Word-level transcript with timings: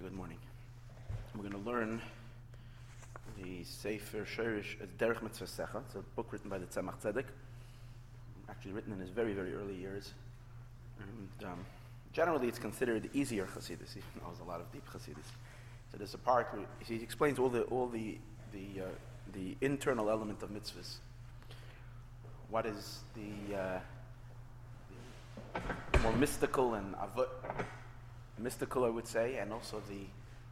Good 0.00 0.14
morning. 0.14 0.38
We're 1.34 1.50
going 1.50 1.64
to 1.64 1.68
learn 1.68 2.00
the 3.36 3.64
Sefer 3.64 4.24
Sherish 4.24 4.76
Derech 4.96 5.18
Mitzvosecha. 5.18 5.82
It's 5.86 5.96
a 5.96 6.02
book 6.14 6.32
written 6.32 6.48
by 6.48 6.58
the 6.58 6.66
Tzemach 6.66 7.00
Tzedek, 7.02 7.24
actually 8.48 8.72
written 8.74 8.92
in 8.92 9.00
his 9.00 9.10
very, 9.10 9.32
very 9.32 9.54
early 9.54 9.74
years. 9.74 10.14
And 11.00 11.50
um, 11.50 11.66
generally, 12.12 12.46
it's 12.46 12.60
considered 12.60 13.10
easier 13.12 13.44
even 13.44 14.04
though 14.20 14.26
there's 14.28 14.40
a 14.40 14.44
lot 14.44 14.60
of 14.60 14.70
deep 14.70 14.86
Hasidus. 14.88 15.26
So 15.90 15.96
there's 15.96 16.14
a 16.14 16.18
part 16.18 16.54
where 16.54 16.64
he 16.86 17.02
explains 17.02 17.40
all 17.40 17.48
the 17.48 17.62
all 17.62 17.88
the 17.88 18.18
the 18.52 18.82
uh, 18.82 18.88
the 19.32 19.56
internal 19.60 20.10
element 20.10 20.44
of 20.44 20.50
mitzvahs. 20.50 20.98
What 22.50 22.66
is 22.66 23.00
the, 23.14 23.56
uh, 23.56 23.80
the 25.92 25.98
more 25.98 26.12
mystical 26.12 26.74
and 26.74 26.94
avot, 26.94 27.28
mystical, 28.38 28.84
I 28.84 28.90
would 28.90 29.06
say, 29.06 29.36
and 29.36 29.52
also 29.52 29.82
the 29.88 30.06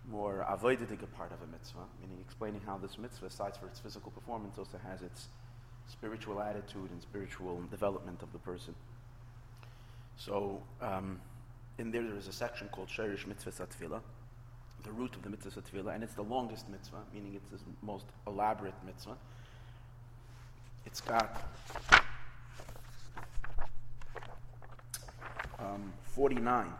more 0.08 0.46
avoidic 0.48 0.88
part 1.16 1.32
of 1.32 1.42
a 1.42 1.46
mitzvah, 1.50 1.84
meaning 2.00 2.18
explaining 2.20 2.60
how 2.64 2.78
this 2.78 2.98
mitzvah, 2.98 3.26
aside 3.26 3.56
for 3.56 3.66
its 3.66 3.80
physical 3.80 4.10
performance, 4.12 4.58
also 4.58 4.78
has 4.86 5.02
its 5.02 5.28
spiritual 5.88 6.40
attitude 6.40 6.90
and 6.90 7.02
spiritual 7.02 7.62
development 7.70 8.22
of 8.22 8.32
the 8.32 8.38
person. 8.38 8.74
So, 10.16 10.62
um, 10.80 11.20
in 11.78 11.90
there, 11.90 12.02
there 12.02 12.16
is 12.16 12.28
a 12.28 12.32
section 12.32 12.68
called 12.68 12.88
Sherish 12.88 13.26
Mitzvah 13.26 13.50
Satfila, 13.50 14.00
the 14.84 14.92
root 14.92 15.14
of 15.14 15.22
the 15.22 15.30
mitzvah 15.30 15.60
Satfila, 15.60 15.94
and 15.94 16.02
it's 16.02 16.14
the 16.14 16.22
longest 16.22 16.68
mitzvah, 16.68 17.02
meaning 17.12 17.34
it's 17.34 17.50
the 17.50 17.58
most 17.82 18.06
elaborate 18.26 18.74
mitzvah. 18.84 19.16
It's 20.86 21.00
got 21.00 21.42
um, 25.58 25.92
49, 26.14 26.72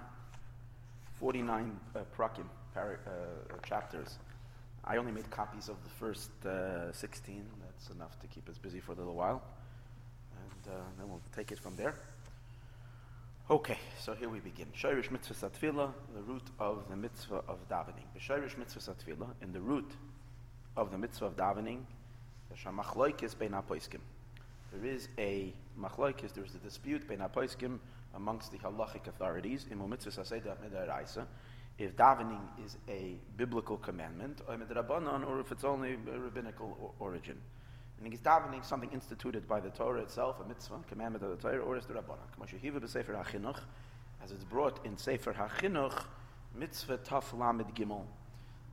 49 1.18 1.80
uh, 1.94 2.00
prakim, 2.16 2.44
para, 2.74 2.98
uh, 3.06 3.56
chapters. 3.66 4.18
I 4.84 4.98
only 4.98 5.12
made 5.12 5.30
copies 5.30 5.68
of 5.68 5.76
the 5.82 5.90
first 5.90 6.30
uh, 6.44 6.92
16. 6.92 7.44
That's 7.60 7.90
enough 7.90 8.20
to 8.20 8.26
keep 8.26 8.48
us 8.48 8.58
busy 8.58 8.80
for 8.80 8.92
a 8.92 8.94
little 8.94 9.14
while. 9.14 9.42
And 10.36 10.74
uh, 10.74 10.78
then 10.98 11.08
we'll 11.08 11.22
take 11.34 11.52
it 11.52 11.58
from 11.58 11.74
there. 11.76 11.94
Okay, 13.48 13.78
so 14.00 14.14
here 14.14 14.28
we 14.28 14.40
begin. 14.40 14.66
Shirish 14.76 15.10
mitzvah 15.10 15.48
satfila, 15.48 15.92
the 16.14 16.22
root 16.22 16.42
of 16.58 16.88
the 16.90 16.96
mitzvah 16.96 17.42
of 17.48 17.68
davening. 17.68 18.04
The 18.14 18.20
Shirish 18.20 18.58
mitzvah 18.58 18.80
satfila, 18.80 19.28
in 19.40 19.52
the 19.52 19.60
root 19.60 19.90
of 20.76 20.90
the 20.90 20.98
mitzvah 20.98 21.26
of 21.26 21.36
davening, 21.36 21.78
there 22.48 22.56
is 22.56 22.66
a 25.18 25.52
machloikis, 25.80 26.32
there 26.32 26.44
is 26.44 26.54
a 26.54 26.58
dispute 26.58 27.08
bein 27.08 27.20
apoiskim 27.20 27.78
amongst 28.16 28.50
the 28.50 28.58
halachic 28.58 29.06
authorities 29.06 29.66
if 31.78 31.94
davening 31.94 32.40
is 32.64 32.78
a 32.88 33.16
biblical 33.36 33.76
commandment 33.76 34.40
or 34.48 35.40
if 35.40 35.52
it's 35.52 35.64
only 35.64 35.96
rabbinical 35.96 36.94
origin. 36.98 37.36
And 38.02 38.12
is 38.12 38.20
davening 38.20 38.64
something 38.64 38.90
instituted 38.92 39.48
by 39.48 39.60
the 39.60 39.70
Torah 39.70 40.02
itself, 40.02 40.40
a 40.44 40.48
mitzvah, 40.48 40.80
commandment 40.88 41.24
of 41.24 41.30
the 41.30 41.36
Torah, 41.36 41.62
or 41.62 41.76
is 41.76 41.86
the 41.86 41.94
Rabbanan? 41.94 43.56
As 44.22 44.32
it's 44.32 44.44
brought 44.44 44.84
in 44.84 44.96
Sefer 44.96 45.32
HaChinuch, 45.32 46.04
mitzvah 46.54 46.98
taf 46.98 47.38
lamed 47.38 47.74
gimel. 47.74 48.04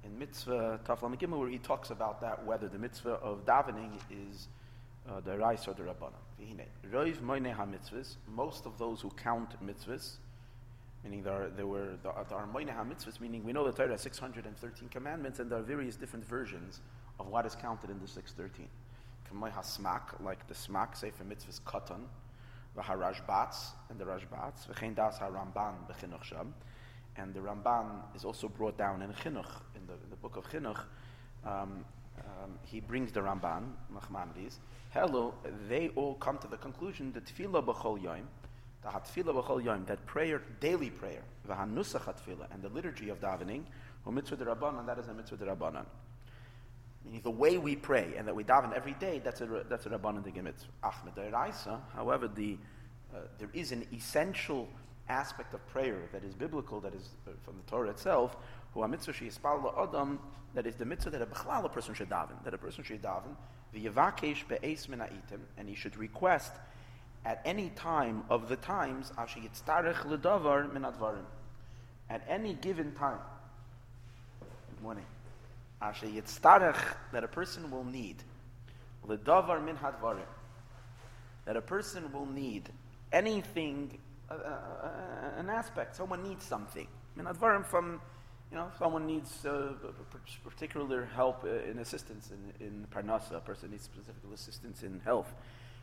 In 0.04 0.18
mitzvah 0.18 0.80
taf 0.86 1.02
lamed 1.02 1.20
gimel, 1.20 1.40
where 1.40 1.50
he 1.50 1.58
talks 1.58 1.90
about 1.90 2.20
that, 2.22 2.46
whether 2.46 2.68
the 2.68 2.78
mitzvah 2.78 3.14
of 3.22 3.46
davening 3.46 3.98
is 4.10 4.48
uh, 5.10 5.20
the 5.22 5.38
Rais 5.38 5.68
or 5.68 5.74
the 5.74 5.84
Rabbanan. 5.84 6.14
Most 8.28 8.66
of 8.66 8.78
those 8.78 9.02
who 9.02 9.10
count 9.12 9.66
mitzvahs, 9.66 10.18
meaning 11.04 11.24
there, 11.24 11.44
are, 11.44 11.50
there 11.50 11.68
were 11.68 11.98
moine 12.54 12.70
ha-mitzvahs, 12.70 13.20
meaning 13.20 13.44
we 13.44 13.54
know 13.54 13.66
the 13.66 13.72
Torah 13.72 13.92
has 13.92 14.02
613 14.02 14.90
commandments, 14.90 15.40
and 15.40 15.50
there 15.50 15.60
are 15.60 15.64
various 15.64 15.96
different 15.96 16.26
versions 16.26 16.82
of 17.20 17.28
what 17.28 17.46
is 17.46 17.56
counted 17.56 17.90
in 17.90 18.00
the 18.00 18.08
613. 18.08 18.68
Kamoi 19.32 20.24
like 20.24 20.48
the 20.48 20.54
smak, 20.54 20.96
say 20.96 21.12
for 21.12 21.24
mitzvahs 21.24 21.62
katan, 21.62 22.02
v'ha-rashbatz, 22.78 23.72
and 23.90 24.00
the 24.00 24.06
Rajbats, 24.06 24.68
v'chein 24.68 24.96
das 24.96 25.18
ha-ramban 25.18 25.76
b'chinuch 25.90 26.24
sham, 26.24 26.54
and 27.16 27.34
the 27.34 27.40
Ramban 27.40 28.16
is 28.16 28.26
also 28.26 28.48
brought 28.48 28.78
down 28.78 29.02
in 29.02 29.12
Chinuch, 29.12 29.62
in 29.76 29.86
the, 29.88 29.94
in 29.94 30.10
the 30.10 30.16
book 30.16 30.36
of 30.36 30.50
Chinuch. 30.50 30.80
Um, 31.46 31.86
um, 32.20 32.52
he 32.64 32.80
brings 32.80 33.12
the 33.12 33.22
Ramban, 33.22 33.72
Nachmanides. 33.94 34.58
Hello, 34.92 35.34
they 35.68 35.90
all 35.96 36.16
come 36.16 36.38
to 36.38 36.48
the 36.48 36.58
conclusion 36.58 37.12
that 37.14 37.26
tefillah 37.26 37.66
b'chol 37.66 38.02
yom, 38.02 38.28
the 38.84 38.90
hatfillah 38.90 39.44
b'chol 39.44 39.64
yom, 39.64 39.86
that 39.86 40.06
prayer, 40.06 40.42
daily 40.60 40.90
prayer, 40.90 41.24
v'hanusach 41.48 42.02
hatfillah, 42.02 42.54
and 42.54 42.62
the 42.62 42.70
liturgy 42.70 43.10
of 43.10 43.20
davening, 43.20 43.64
or 44.06 44.12
mitzvah 44.12 44.36
de 44.36 44.46
rabbanan, 44.46 44.86
that 44.86 45.00
is 45.00 45.08
a 45.08 45.14
mitzvah 45.14 45.38
de 45.38 45.46
rabbanan. 45.46 45.86
Meaning 47.06 47.22
the 47.24 47.32
way 47.32 47.58
we 47.58 47.76
pray 47.76 48.14
and 48.18 48.28
that 48.28 48.36
we 48.36 48.44
daven 48.44 48.74
every 48.74 48.94
day, 48.94 49.20
that's 49.24 49.42
a 49.42 49.66
that's 49.70 49.86
a 49.86 49.90
rabbanan 49.90 50.24
de 50.24 50.42
mitzvah. 50.42 50.72
Achmed 50.84 51.82
however, 51.96 52.28
the 52.28 52.58
uh, 53.14 53.20
there 53.38 53.50
is 53.54 53.72
an 53.72 53.86
essential 53.94 54.68
aspect 55.10 55.54
of 55.54 55.66
prayer 55.68 55.98
that 56.12 56.24
is 56.24 56.34
biblical, 56.34 56.80
that 56.80 56.94
is 56.94 57.10
uh, 57.28 57.32
from 57.44 57.56
the 57.58 57.70
Torah 57.70 57.90
itself, 57.90 58.38
who 58.74 58.84
a 58.84 58.88
mitzvah 58.88 59.14
she 59.14 59.26
sheyispal 59.26 59.74
adam, 59.82 60.20
that 60.54 60.66
is 60.66 60.76
the 60.76 60.86
mitzvah 60.86 61.12
that 61.12 61.22
a 61.22 61.26
bechlal 61.26 61.66
a 61.66 61.70
person 61.70 61.94
should 61.94 62.10
daven, 62.10 62.44
that 62.44 62.54
a 62.54 62.58
person 62.58 62.84
should 62.84 63.02
daven, 63.02 63.36
v'yevakesh 63.76 64.48
be'es 64.48 64.88
minaitim, 64.88 65.40
and 65.58 65.68
he 65.68 65.76
should 65.76 65.96
request 65.98 66.54
at 67.26 67.42
any 67.46 67.70
time 67.70 68.24
of 68.30 68.50
the 68.50 68.56
times, 68.58 69.12
asher 69.18 69.40
yitztarech 69.40 70.06
ledavar 70.06 70.72
min 70.74 70.84
advarim, 70.84 71.26
at 72.10 72.24
any 72.28 72.54
given 72.56 72.92
time. 72.94 73.20
Morning. 74.82 75.06
Asher 75.82 76.08
yitztarech, 76.08 76.96
that 77.12 77.24
a 77.24 77.28
person 77.28 77.72
will 77.72 77.86
need, 77.86 78.18
ledavar 79.08 79.64
min 79.64 79.78
hadvarim, 79.78 80.26
that 81.46 81.56
a 81.56 81.62
person 81.62 82.12
will 82.12 82.26
need 82.26 82.70
anything, 83.12 83.98
uh, 84.30 84.34
uh, 84.34 84.38
uh, 84.38 85.40
an 85.40 85.50
aspect, 85.50 85.96
someone 85.96 86.24
needs 86.24 86.46
something. 86.46 86.88
Min 87.16 87.26
advarim 87.26 87.66
from 87.66 88.02
you 88.54 88.60
know, 88.60 88.68
if 88.72 88.78
someone 88.78 89.08
needs 89.08 89.44
uh, 89.48 89.74
particular 90.44 91.10
help 91.16 91.44
and 91.44 91.80
assistance 91.80 92.30
in, 92.30 92.68
in 92.68 92.86
parnasa, 92.94 93.38
a 93.38 93.40
person 93.40 93.72
needs 93.72 93.84
specific 93.84 94.22
assistance 94.32 94.84
in 94.84 95.02
health. 95.04 95.34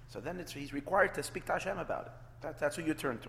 So 0.08 0.20
then 0.20 0.40
he's 0.54 0.72
required 0.72 1.12
to 1.14 1.22
speak 1.24 1.46
to 1.46 1.54
Hashem 1.54 1.78
about 1.78 2.06
it. 2.06 2.12
That, 2.42 2.60
that's 2.60 2.76
who 2.76 2.82
you 2.82 2.94
turn 2.94 3.18
to. 3.18 3.28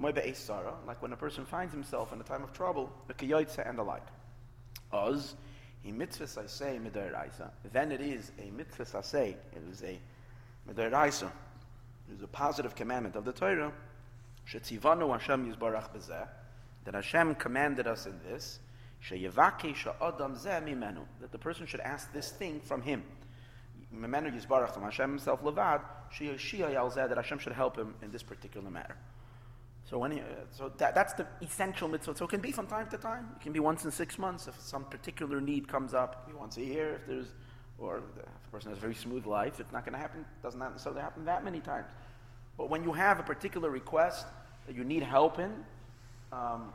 Like 0.00 1.00
when 1.00 1.12
a 1.12 1.16
person 1.16 1.46
finds 1.46 1.72
himself 1.72 2.12
in 2.12 2.20
a 2.20 2.24
time 2.24 2.42
of 2.42 2.52
trouble, 2.52 2.92
the 3.06 3.14
kiyoitza 3.14 3.68
and 3.68 3.78
the 3.78 3.84
like. 3.84 4.02
Oz, 4.92 5.36
he 5.84 5.92
mitzvah 5.92 6.48
say 6.48 6.80
midaraisa. 6.82 7.50
Then 7.72 7.92
it 7.92 8.00
is 8.00 8.32
a 8.44 8.50
mitzvah 8.50 9.04
say. 9.04 9.36
It 9.54 9.62
is 9.70 9.84
a 9.84 9.96
midaraisa. 10.68 11.30
It 12.10 12.16
is 12.16 12.22
a 12.24 12.26
positive 12.26 12.74
commandment 12.74 13.14
of 13.14 13.24
the 13.24 13.32
Torah. 13.32 13.72
That 16.84 16.94
Hashem 16.94 17.36
commanded 17.36 17.86
us 17.86 18.06
in 18.06 18.18
this 18.28 18.58
that 21.20 21.32
the 21.32 21.38
person 21.38 21.66
should 21.66 21.80
ask 21.80 22.12
this 22.12 22.30
thing 22.30 22.60
from 22.60 22.82
him. 22.82 23.02
Hashem 23.92 25.10
himself 25.10 25.42
levad, 25.42 25.80
that 27.08 27.16
Hashem 27.16 27.38
should 27.38 27.52
help 27.52 27.76
him 27.76 27.94
in 28.02 28.12
this 28.12 28.22
particular 28.22 28.70
matter. 28.70 28.96
So 29.84 29.98
when 29.98 30.12
he, 30.12 30.20
uh, 30.20 30.24
so 30.52 30.72
that, 30.78 30.94
that's 30.94 31.12
the 31.14 31.26
essential 31.42 31.88
mitzvah. 31.88 32.16
So 32.16 32.24
it 32.24 32.28
can 32.28 32.40
be 32.40 32.52
from 32.52 32.66
time 32.66 32.88
to 32.90 32.96
time. 32.96 33.28
It 33.36 33.42
can 33.42 33.52
be 33.52 33.58
once 33.60 33.84
in 33.84 33.90
six 33.90 34.18
months 34.18 34.46
if 34.46 34.58
some 34.60 34.84
particular 34.84 35.40
need 35.40 35.66
comes 35.66 35.92
up. 35.94 36.30
Once 36.38 36.56
a 36.56 36.64
year 36.64 36.94
if 36.94 37.06
there's, 37.06 37.26
or 37.78 37.98
if 37.98 38.04
a 38.24 38.50
person 38.52 38.70
has 38.70 38.78
a 38.78 38.80
very 38.80 38.94
smooth 38.94 39.26
life, 39.26 39.58
it's 39.58 39.72
not 39.72 39.84
going 39.84 39.94
to 39.94 39.98
happen. 39.98 40.24
Doesn't 40.42 40.60
necessarily 40.60 41.02
happen 41.02 41.24
that 41.24 41.44
many 41.44 41.58
times. 41.60 41.88
But 42.56 42.70
when 42.70 42.84
you 42.84 42.92
have 42.92 43.18
a 43.18 43.24
particular 43.24 43.68
request 43.68 44.26
that 44.68 44.76
you 44.76 44.84
need 44.84 45.02
help 45.02 45.40
in, 45.40 45.52
um, 46.32 46.72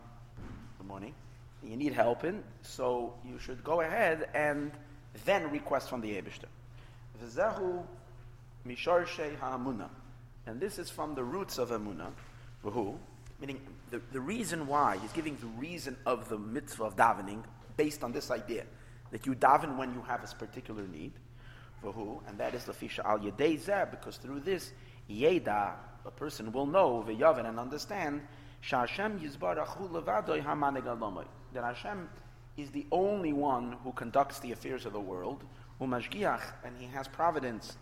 good 0.78 0.88
morning 0.88 1.16
you 1.64 1.76
need 1.76 1.94
help 1.94 2.24
in, 2.24 2.44
so 2.62 3.14
you 3.26 3.40
should 3.40 3.64
go 3.64 3.82
ahead 3.82 4.30
and 4.34 4.72
then 5.26 5.50
request 5.52 5.90
from 5.90 6.02
the 6.02 6.10
Ebishter. 6.10 6.46
V'zehu 7.24 7.84
misharshe 8.68 9.38
ha'amuna. 9.40 9.90
And 10.46 10.60
this 10.60 10.80
is 10.80 10.90
from 10.90 11.16
the 11.16 11.24
roots 11.24 11.58
of 11.58 11.70
Amuna. 11.70 12.12
Who? 12.64 12.98
Meaning 13.40 13.62
the, 13.92 14.02
the 14.12 14.20
reason 14.20 14.68
why, 14.68 14.98
he's 15.02 15.12
giving 15.12 15.38
the 15.38 15.48
reason 15.60 15.98
of 16.06 16.30
the 16.30 16.38
mitzvah 16.38 16.86
of 16.86 16.96
davening 16.96 17.44
based 17.76 18.04
on 18.04 18.12
this 18.12 18.32
idea 18.32 18.64
that 19.12 19.26
you 19.26 19.36
daven 19.36 19.78
when 19.78 19.94
you 19.94 20.02
have 20.02 20.24
a 20.24 20.36
particular 20.36 20.84
need. 20.88 21.14
Who? 21.82 22.22
And 22.28 22.38
that 22.40 22.54
is 22.54 22.66
the 22.66 22.74
fisha 22.74 23.06
al 23.06 23.20
yedei 23.20 23.92
because 23.92 24.18
through 24.18 24.42
this, 24.42 24.72
yeda, 25.10 25.74
a 26.06 26.12
person 26.12 26.52
will 26.52 26.66
know, 26.66 27.06
v'yaven, 27.08 27.48
and 27.48 27.60
understand, 27.60 28.22
sha'ashem 28.64 29.20
yizbarachu 29.20 29.90
levadoy 29.92 30.44
ha'maneg 30.44 30.84
that 31.54 31.64
Hashem 31.64 32.10
is 32.58 32.72
the 32.72 32.86
only 32.92 33.34
one 33.34 33.76
who 33.84 33.92
conducts 33.92 34.40
the 34.40 34.52
affairs 34.52 34.86
of 34.86 34.94
the 34.94 35.00
world, 35.00 35.44
umashgiach, 35.80 36.42
and 36.64 36.76
He 36.78 36.88
has 36.88 37.08
providence, 37.08 37.78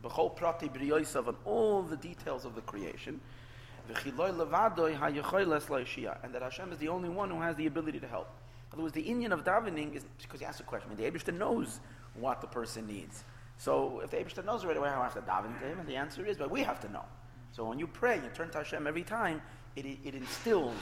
b'chol 0.00 0.34
prati 0.34 0.68
b'riyosav, 0.68 1.28
on 1.28 1.36
all 1.44 1.82
the 1.82 1.96
details 1.96 2.44
of 2.44 2.54
the 2.54 2.60
creation, 2.62 3.20
and 3.88 3.96
that 6.34 6.42
Hashem 6.42 6.72
is 6.72 6.78
the 6.78 6.88
only 6.88 7.08
one 7.08 7.30
who 7.30 7.40
has 7.40 7.56
the 7.56 7.66
ability 7.66 7.98
to 7.98 8.06
help. 8.06 8.28
In 8.70 8.74
other 8.74 8.82
words, 8.84 8.94
the 8.94 9.02
Indian 9.02 9.32
of 9.32 9.44
davening 9.44 9.96
is 9.96 10.04
because 10.22 10.38
he 10.38 10.46
asks 10.46 10.60
a 10.60 10.62
question. 10.62 10.90
I 10.92 10.94
mean, 10.94 11.12
the 11.12 11.18
Abishter 11.18 11.36
knows 11.36 11.80
what 12.14 12.40
the 12.40 12.46
person 12.46 12.86
needs. 12.86 13.24
So 13.58 14.00
if 14.04 14.10
the 14.10 14.18
Abishter 14.18 14.44
knows 14.44 14.64
right 14.64 14.76
away 14.76 14.88
how 14.88 15.00
I 15.00 15.04
have 15.04 15.14
to 15.14 15.22
daven 15.22 15.58
to 15.60 15.66
him, 15.66 15.80
and 15.80 15.88
the 15.88 15.96
answer 15.96 16.24
is, 16.24 16.36
but 16.36 16.50
we 16.50 16.62
have 16.62 16.78
to 16.80 16.92
know. 16.92 17.04
So 17.52 17.64
when 17.64 17.80
you 17.80 17.88
pray, 17.88 18.16
you 18.16 18.30
turn 18.32 18.50
to 18.50 18.58
Hashem 18.58 18.86
every 18.86 19.02
time, 19.02 19.42
it, 19.74 19.84
it 20.04 20.14
instills 20.14 20.76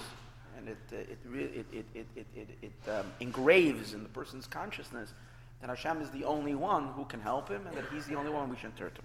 and 0.59 0.69
it, 0.69 0.77
uh, 0.93 0.97
it, 0.97 1.19
it, 1.35 1.67
it, 1.73 1.87
it, 1.95 2.07
it, 2.17 2.27
it, 2.35 2.49
it 2.63 2.91
um, 2.91 3.07
engraves 3.21 3.95
in 3.95 4.03
the 4.03 4.09
person's 4.09 4.47
consciousness 4.47 5.15
that 5.61 5.71
Hashem 5.71 6.03
is 6.03 6.11
the 6.11 6.25
only 6.25 6.55
one 6.55 6.89
who 6.89 7.05
can 7.05 7.21
help 7.21 7.49
him 7.49 7.67
and 7.67 7.77
that 7.77 7.85
he's 7.93 8.07
the 8.07 8.15
only 8.15 8.31
one 8.31 8.49
we 8.51 8.57
should 8.57 8.77
turn 8.77 8.91
to. 8.91 9.01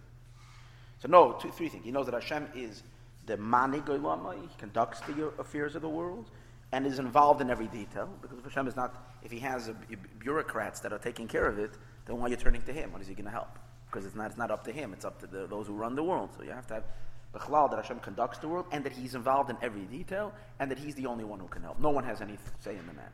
So 1.00 1.08
no, 1.08 1.34
two, 1.34 1.52
three 1.52 1.70
things. 1.70 1.84
He 1.86 1.92
knows 1.92 2.06
that 2.06 2.14
Hashem 2.14 2.48
is 2.56 2.84
the 3.26 3.38
Mani 3.38 3.80
Goylama, 3.80 4.36
he 4.36 4.48
conducts 4.58 5.00
the 5.02 5.32
affairs 5.40 5.76
of 5.76 5.82
the 5.82 5.90
world 5.90 6.30
and 6.72 6.86
is 6.86 7.00
involved 7.00 7.42
in 7.42 7.50
every 7.50 7.68
detail. 7.68 8.10
Because 8.22 8.40
if 8.40 8.44
Hashem 8.44 8.68
is 8.68 8.76
not, 8.76 9.16
if 9.24 9.32
he 9.32 9.40
has 9.40 9.70
a, 9.70 9.76
bureaucrats 10.20 10.80
that 10.82 10.92
are 10.92 10.98
taking 10.98 11.28
care 11.28 11.46
of 11.46 11.60
it, 11.60 11.72
then 12.06 12.18
why 12.18 12.26
are 12.26 12.30
you 12.30 12.36
turning 12.36 12.62
to 12.64 12.74
him? 12.74 12.92
What 12.92 13.02
is 13.02 13.08
he 13.08 13.14
going 13.14 13.26
to 13.26 13.32
help? 13.32 13.60
Because 13.90 14.06
it's 14.06 14.16
not, 14.16 14.28
it's 14.32 14.38
not 14.38 14.50
up 14.50 14.64
to 14.66 14.72
him, 14.72 14.92
it's 14.92 15.06
up 15.06 15.20
to 15.22 15.28
the, 15.28 15.46
those 15.48 15.68
who 15.68 15.74
run 15.74 15.96
the 15.96 16.04
world. 16.04 16.30
So 16.36 16.44
you 16.44 16.52
have 16.52 16.68
to 16.68 16.76
have 16.76 16.84
Bechlal, 17.34 17.70
that 17.72 17.78
Hashem 17.78 18.00
conducts 18.00 18.38
the 18.40 18.48
world, 18.48 18.66
and 18.72 18.84
that 18.84 18.94
He's 18.94 19.16
involved 19.16 19.50
in 19.50 19.58
every 19.62 19.86
detail, 19.86 20.34
and 20.60 20.70
that 20.70 20.78
He's 20.78 20.96
the 20.96 21.08
only 21.08 21.24
one 21.24 21.40
who 21.40 21.48
can 21.48 21.64
help. 21.64 21.80
No 21.80 21.90
one 21.90 22.04
has 22.04 22.22
any 22.22 22.38
say 22.60 22.78
in 22.78 22.86
the 22.86 22.94
matter. 22.94 23.14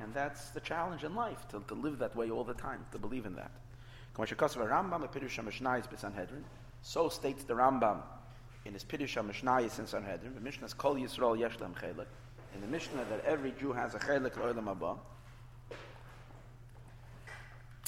And 0.00 0.14
that's 0.14 0.50
the 0.50 0.60
challenge 0.60 1.04
in 1.04 1.14
life, 1.14 1.46
to, 1.50 1.62
to 1.68 1.74
live 1.74 1.98
that 1.98 2.16
way 2.16 2.30
all 2.30 2.44
the 2.44 2.54
time, 2.54 2.86
to 2.92 2.98
believe 2.98 3.26
in 3.26 3.34
that. 3.34 3.50
So 4.14 4.24
states 7.08 7.44
the 7.44 7.54
Rambam 7.54 8.02
in 8.64 8.72
his 8.72 8.84
Pirush 8.84 9.16
HaMishnayis 9.16 9.78
in 9.78 9.86
Sanhedrin, 9.86 10.34
the 10.34 10.40
Mishnah 10.40 10.66
is 10.66 10.74
Kol 10.74 10.94
Yisrael 10.96 11.38
Yesh 11.38 11.58
Lem. 11.60 11.74
In 12.54 12.60
the 12.60 12.66
Mishnah 12.66 13.04
that 13.10 13.24
every 13.24 13.52
Jew 13.58 13.72
has 13.72 13.94
a 13.94 13.98
Chelek 13.98 14.36
L'Olam 14.36 14.64
Haba. 14.64 14.98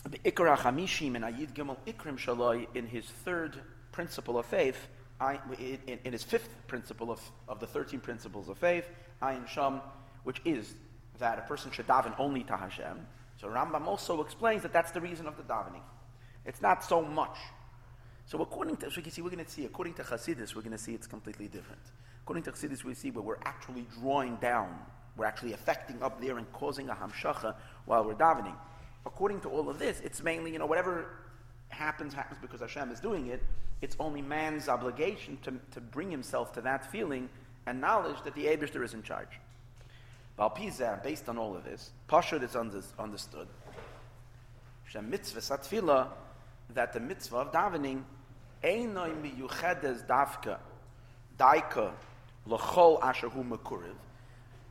The 0.09 0.19
Ikra 0.19 0.57
Chamishim 0.57 1.15
and 1.17 1.25
Ayid 1.25 1.53
Gimel 1.53 1.77
Ikrim 1.87 2.19
Shaloi 2.19 2.67
in 2.75 2.87
his 2.87 3.05
third 3.05 3.61
principle 3.93 4.39
of 4.39 4.47
faith 4.47 4.89
In, 6.05 6.13
his 6.13 6.23
fifth 6.23 6.49
principle 6.67 7.11
of, 7.11 7.21
of 7.49 7.61
the 7.61 7.67
13 7.67 8.01
principles 8.01 8.49
of 8.49 8.59
faith, 8.59 8.89
Ayin 9.23 9.49
Sham, 9.49 9.81
which 10.25 10.41
is 10.45 10.75
that 11.19 11.39
a 11.39 11.43
person 11.43 11.71
should 11.71 11.87
daven 11.87 12.15
only 12.19 12.43
to 12.45 12.57
Hashem. 12.57 13.07
So 13.41 13.49
Rambam 13.49 13.87
also 13.87 14.23
explains 14.23 14.63
that 14.63 14.73
that's 14.73 14.91
the 14.91 15.01
reason 15.01 15.27
of 15.27 15.37
the 15.37 15.43
davening. 15.43 15.83
It's 16.45 16.61
not 16.61 16.85
so 16.85 17.03
much. 17.03 17.37
So 18.27 18.41
according 18.41 18.77
to, 18.79 18.91
so 18.91 19.01
can 19.01 19.11
see, 19.11 19.23
we're 19.23 19.31
going 19.31 19.45
to 19.45 19.51
see, 19.51 19.65
according 19.65 19.95
to 19.95 20.03
Chassidus, 20.03 20.55
we're 20.55 20.63
going 20.63 20.73
to 20.73 20.79
see 20.79 20.95
it's 20.95 21.07
completely 21.07 21.49
different. 21.49 21.83
According 22.23 22.45
to 22.45 22.53
Chassidus, 22.53 22.85
we 22.85 22.95
see 22.95 23.11
where 23.11 23.23
we're 23.23 23.39
actually 23.45 23.87
drawing 24.01 24.37
down, 24.37 24.75
we're 25.17 25.27
actually 25.27 25.53
affecting 25.53 26.03
up 26.03 26.21
there 26.21 26.39
and 26.39 26.51
causing 26.53 26.89
a 26.89 26.95
hamshacha 26.95 27.55
while 27.85 28.05
we're 28.05 28.15
davening. 28.15 28.55
According 29.07 29.41
to 29.43 29.49
all 29.49 29.69
of 29.69 29.79
this, 29.79 30.01
it's 30.01 30.23
mainly, 30.23 30.53
you 30.53 30.59
know, 30.59 30.67
whatever 30.67 31.07
happens, 31.75 32.15
happens 32.15 32.39
because 32.41 32.61
Hashem 32.61 32.91
is 32.91 33.01
doing 33.01 33.27
it. 33.27 33.43
It's 33.83 33.97
only 34.01 34.23
man's 34.23 34.69
obligation 34.69 35.39
to, 35.43 35.55
to 35.73 35.81
bring 35.81 36.11
himself 36.11 36.53
to 36.55 36.61
that 36.63 36.91
feeling 36.91 37.29
and 37.67 37.81
knowledge 37.81 38.17
that 38.25 38.35
the 38.35 38.47
Abishter 38.47 38.85
is 38.85 38.95
in 38.95 39.03
charge. 39.03 39.41
Balpizah, 40.39 41.03
based 41.03 41.29
on 41.29 41.39
all 41.39 41.57
of 41.57 41.65
this, 41.65 41.93
Pashut 42.09 42.43
is 42.43 42.57
understood. 42.57 43.49
Shem 44.87 45.11
mitzvah 45.11 45.41
satfila, 45.41 46.09
that 46.75 46.93
the 46.93 47.01
mitzvah 47.01 47.37
of 47.37 47.53
davening, 47.53 48.03
einoi 48.63 49.15
miyuchedes 49.23 50.07
davka, 50.07 50.59
daika, 51.39 51.93
l'chol 52.47 53.03
asher 53.03 53.29
hu. 53.29 53.45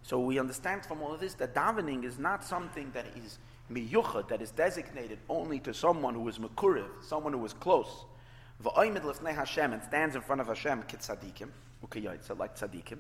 So 0.04 0.20
we 0.20 0.38
understand 0.38 0.86
from 0.86 1.02
all 1.02 1.14
of 1.14 1.22
this 1.22 1.34
that 1.36 1.56
davening 1.56 2.04
is 2.04 2.20
not 2.20 2.44
something 2.44 2.92
that 2.94 3.06
is 3.16 3.40
miyuchad 3.72 4.28
that 4.30 4.42
is 4.42 4.52
designated 4.52 5.20
only 5.30 5.60
to 5.60 5.74
someone 5.74 6.14
who 6.14 6.28
is 6.28 6.38
makuriv, 6.40 6.88
someone 7.02 7.34
who 7.34 7.46
is 7.46 7.54
close. 7.54 8.06
V'oimid 8.64 9.02
lefnei 9.02 9.34
Hashem 9.34 9.74
and 9.74 9.84
stands 9.84 10.16
in 10.16 10.22
front 10.22 10.42
of 10.42 10.48
Hashem 10.48 10.84
kitzadikim, 10.84 11.50
ukiyotza 11.86 12.38
like 12.38 12.58
tzadikim. 12.58 13.00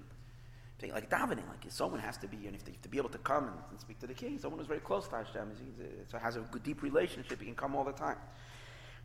Like 0.91 1.09
davening, 1.09 1.47
like 1.47 1.63
someone 1.69 2.01
has 2.01 2.17
to 2.17 2.27
be, 2.27 2.45
and 2.45 2.53
if 2.53 2.65
they 2.65 2.73
have 2.73 2.81
to 2.81 2.89
be 2.89 2.97
able 2.97 3.07
to 3.11 3.17
come 3.19 3.45
and, 3.45 3.55
and 3.71 3.79
speak 3.79 3.99
to 3.99 4.07
the 4.07 4.13
king, 4.13 4.37
someone 4.37 4.59
who's 4.59 4.67
very 4.67 4.81
close 4.81 5.07
to 5.07 5.15
Hashem, 5.15 5.53
so 6.11 6.17
has 6.17 6.35
a 6.35 6.41
good, 6.41 6.61
deep 6.63 6.83
relationship, 6.83 7.39
he 7.39 7.45
can 7.45 7.55
come 7.55 7.73
all 7.73 7.85
the 7.85 7.93
time. 7.93 8.17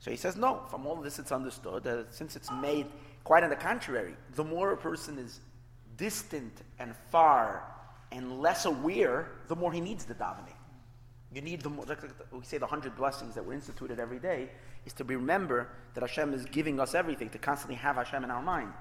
So 0.00 0.10
he 0.10 0.16
says, 0.16 0.34
no, 0.34 0.62
from 0.70 0.86
all 0.88 0.96
this 0.96 1.20
it's 1.20 1.30
understood 1.30 1.84
that 1.84 2.06
since 2.10 2.34
it's 2.34 2.50
made 2.50 2.86
quite 3.22 3.44
on 3.44 3.50
the 3.50 3.56
contrary, 3.56 4.14
the 4.34 4.42
more 4.42 4.72
a 4.72 4.76
person 4.76 5.18
is 5.18 5.38
distant 5.96 6.62
and 6.80 6.96
far 7.12 7.62
and 8.10 8.40
less 8.40 8.64
aware, 8.64 9.28
the 9.46 9.54
more 9.54 9.72
he 9.72 9.80
needs 9.80 10.04
the 10.04 10.14
davening. 10.14 10.57
You 11.34 11.42
need 11.42 11.60
the, 11.60 11.68
like 11.68 12.00
we 12.32 12.42
say, 12.42 12.58
the 12.58 12.66
hundred 12.66 12.96
blessings 12.96 13.34
that 13.34 13.44
were 13.44 13.52
instituted 13.52 14.00
every 14.00 14.18
day 14.18 14.48
is 14.86 14.94
to 14.94 15.04
remember 15.04 15.68
that 15.94 16.00
Hashem 16.00 16.32
is 16.32 16.46
giving 16.46 16.80
us 16.80 16.94
everything, 16.94 17.28
to 17.30 17.38
constantly 17.38 17.76
have 17.76 17.96
Hashem 17.96 18.24
in 18.24 18.30
our 18.30 18.42
mind. 18.42 18.72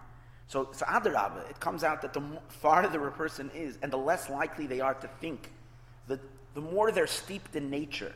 So, 0.47 0.69
so 0.71 0.85
Adarabah, 0.85 1.49
it 1.49 1.59
comes 1.59 1.83
out 1.83 2.01
that 2.01 2.13
the 2.13 2.23
farther 2.47 3.05
a 3.05 3.11
person 3.11 3.51
is, 3.53 3.77
and 3.81 3.91
the 3.91 3.97
less 3.97 4.29
likely 4.29 4.65
they 4.65 4.79
are 4.79 4.93
to 4.93 5.09
think, 5.19 5.51
the, 6.07 6.19
the 6.53 6.61
more 6.61 6.91
they're 6.91 7.05
steeped 7.05 7.57
in 7.57 7.69
nature, 7.69 8.13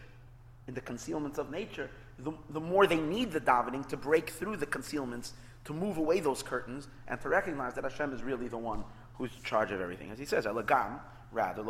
in 0.67 0.73
the 0.73 0.81
concealments 0.81 1.37
of 1.37 1.51
nature, 1.51 1.89
the, 2.19 2.31
the 2.51 2.59
more 2.59 2.87
they 2.87 2.99
need 2.99 3.31
the 3.31 3.41
davening 3.41 3.85
to 3.89 3.97
break 3.97 4.29
through 4.29 4.55
the 4.55 4.65
concealments, 4.65 5.33
to 5.65 5.73
move 5.73 5.97
away 5.97 6.21
those 6.21 6.41
curtains, 6.41 6.87
and 7.09 7.19
to 7.19 7.27
recognize 7.27 7.73
that 7.73 7.83
Hashem 7.83 8.13
is 8.13 8.23
really 8.23 8.47
the 8.47 8.57
one 8.57 8.85
who's 9.15 9.31
in 9.35 9.43
charge 9.43 9.71
of 9.71 9.81
everything. 9.81 10.09
As 10.09 10.17
he 10.17 10.25
says, 10.25 10.45
Elagam, 10.45 10.99
Rather, 11.31 11.63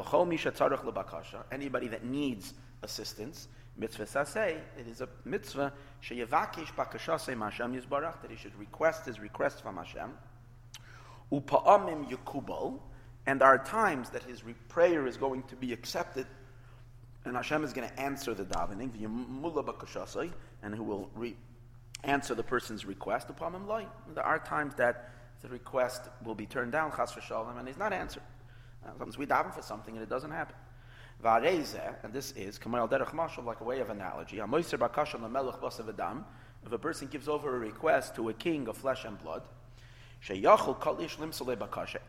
anybody 1.52 1.88
that 1.88 2.04
needs 2.04 2.54
assistance, 2.82 3.48
mitzvah 3.78 4.06
saseh, 4.06 4.58
it 4.78 4.88
is 4.88 5.02
a 5.02 5.10
mitzvah 5.24 5.72
sheyevakish 6.04 6.74
bakashasei 6.76 7.38
Hashem 7.38 7.80
yizbarach, 7.80 8.22
that 8.22 8.32
he 8.32 8.38
should 8.38 8.58
request 8.58 9.06
his 9.06 9.20
request 9.20 9.62
from 9.62 9.78
Hashem. 9.78 10.14
Upa'amim 11.32 12.10
yekubal, 12.10 12.80
and 13.28 13.40
there 13.40 13.48
are 13.48 13.64
times 13.64 14.10
that 14.10 14.24
his 14.24 14.42
prayer 14.68 15.06
is 15.06 15.16
going 15.16 15.44
to 15.44 15.56
be 15.56 15.74
accepted, 15.74 16.26
and 17.24 17.36
Hashem 17.36 17.64
is 17.64 17.72
going 17.72 17.88
to 17.88 18.00
answer 18.00 18.34
the 18.34 18.46
davening, 18.46 18.90
and 20.64 20.76
who 20.76 20.84
will 20.84 21.10
re- 21.16 21.38
answer 22.04 22.34
the 22.34 22.44
person's 22.44 22.84
request. 22.86 23.28
Upa'amim 23.28 23.68
loy. 23.68 23.86
There 24.16 24.26
are 24.26 24.40
times 24.40 24.74
that 24.76 25.12
the 25.42 25.50
request 25.50 26.10
will 26.26 26.36
be 26.36 26.48
turned 26.48 26.72
down, 26.72 26.92
chas 26.92 27.12
v'shalom, 27.12 27.60
and 27.60 27.70
is 27.70 27.78
not 27.78 27.94
answered. 27.94 28.24
Sometimes 28.84 29.18
we 29.18 29.26
daven 29.26 29.54
for 29.54 29.62
something 29.62 29.96
and 29.96 30.04
it 30.04 30.10
doesn't 30.10 30.32
happen. 30.32 30.56
And 31.24 32.14
this 32.14 32.32
is, 32.32 32.60
like 32.66 33.62
a 33.62 33.64
way 33.64 33.80
of 33.80 33.90
analogy. 33.90 34.40
If 36.64 36.72
a 36.72 36.78
person 36.78 37.08
gives 37.08 37.28
over 37.28 37.56
a 37.56 37.60
request 37.60 38.16
to 38.16 38.30
a 38.30 38.34
king 38.34 38.68
of 38.68 38.78
flesh 38.78 39.06
and 39.06 39.22
blood, 39.22 39.44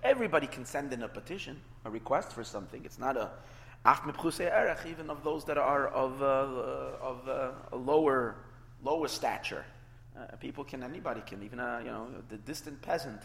everybody 0.03 0.47
can 0.47 0.65
send 0.65 0.93
in 0.93 1.03
a 1.03 1.09
petition, 1.09 1.61
a 1.85 1.91
request 1.91 2.33
for 2.33 2.45
something. 2.45 2.85
It's 2.85 2.99
not 2.99 3.17
a 3.17 3.31
even 4.87 5.11
of 5.11 5.25
those 5.25 5.45
that 5.45 5.59
are 5.59 5.89
of, 5.89 6.23
uh, 6.23 6.27
of 7.01 7.29
uh, 7.29 7.51
a 7.73 7.77
lower, 7.77 8.37
lower 8.83 9.09
stature. 9.09 9.65
Uh, 10.17 10.37
people 10.37 10.63
can, 10.63 10.83
anybody 10.83 11.23
can, 11.27 11.43
even 11.43 11.59
a, 11.59 11.81
you 11.81 11.91
know, 11.91 12.09
the 12.29 12.37
distant 12.37 12.81
peasant 12.83 13.23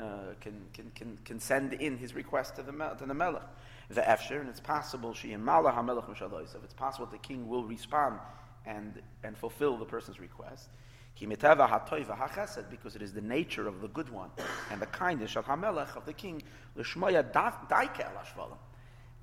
uh, 0.00 0.34
can, 0.40 0.60
can, 0.72 0.90
can, 0.94 1.18
can 1.24 1.40
send 1.40 1.72
in 1.74 1.96
his 1.98 2.14
request 2.14 2.56
to 2.56 2.62
the, 2.62 2.72
to 2.72 3.06
the 3.06 3.14
Melech. 3.14 3.42
The 3.90 4.00
Efsher, 4.00 4.40
and 4.40 4.48
it's 4.48 4.60
possible 4.60 5.12
she 5.12 5.28
Malach 5.30 5.74
HaMelech 5.76 6.54
If 6.56 6.64
it's 6.64 6.74
possible 6.74 7.06
the 7.06 7.18
king 7.18 7.48
will 7.48 7.64
respond 7.64 8.18
and, 8.66 9.00
and 9.22 9.36
fulfill 9.36 9.76
the 9.76 9.84
person's 9.84 10.18
request. 10.18 10.68
Because 11.18 12.96
it 12.96 13.02
is 13.02 13.12
the 13.12 13.20
nature 13.20 13.68
of 13.68 13.80
the 13.80 13.88
good 13.88 14.08
one 14.08 14.30
and 14.70 14.80
the 14.80 14.86
kindness 14.86 15.36
of 15.36 15.44
Hamelech 15.46 15.96
of 15.96 16.06
the 16.06 16.12
king, 16.12 16.42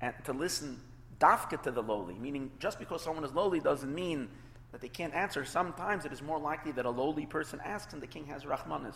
and 0.00 0.14
to 0.24 0.32
listen 0.32 0.80
dafka 1.20 1.62
to 1.62 1.70
the 1.70 1.82
lowly, 1.82 2.14
meaning 2.14 2.50
just 2.58 2.78
because 2.78 3.02
someone 3.02 3.24
is 3.24 3.32
lowly 3.32 3.60
doesn't 3.60 3.94
mean 3.94 4.28
that 4.72 4.80
they 4.80 4.88
can't 4.88 5.14
answer. 5.14 5.44
Sometimes 5.44 6.04
it 6.04 6.12
is 6.12 6.22
more 6.22 6.38
likely 6.38 6.72
that 6.72 6.86
a 6.86 6.90
lowly 6.90 7.26
person 7.26 7.60
asks 7.62 7.92
and 7.92 8.02
the 8.02 8.06
king 8.06 8.26
has 8.26 8.44
rahmanis 8.44 8.94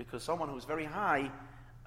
because 0.00 0.22
someone 0.22 0.48
who's 0.48 0.64
very 0.64 0.86
high 0.86 1.30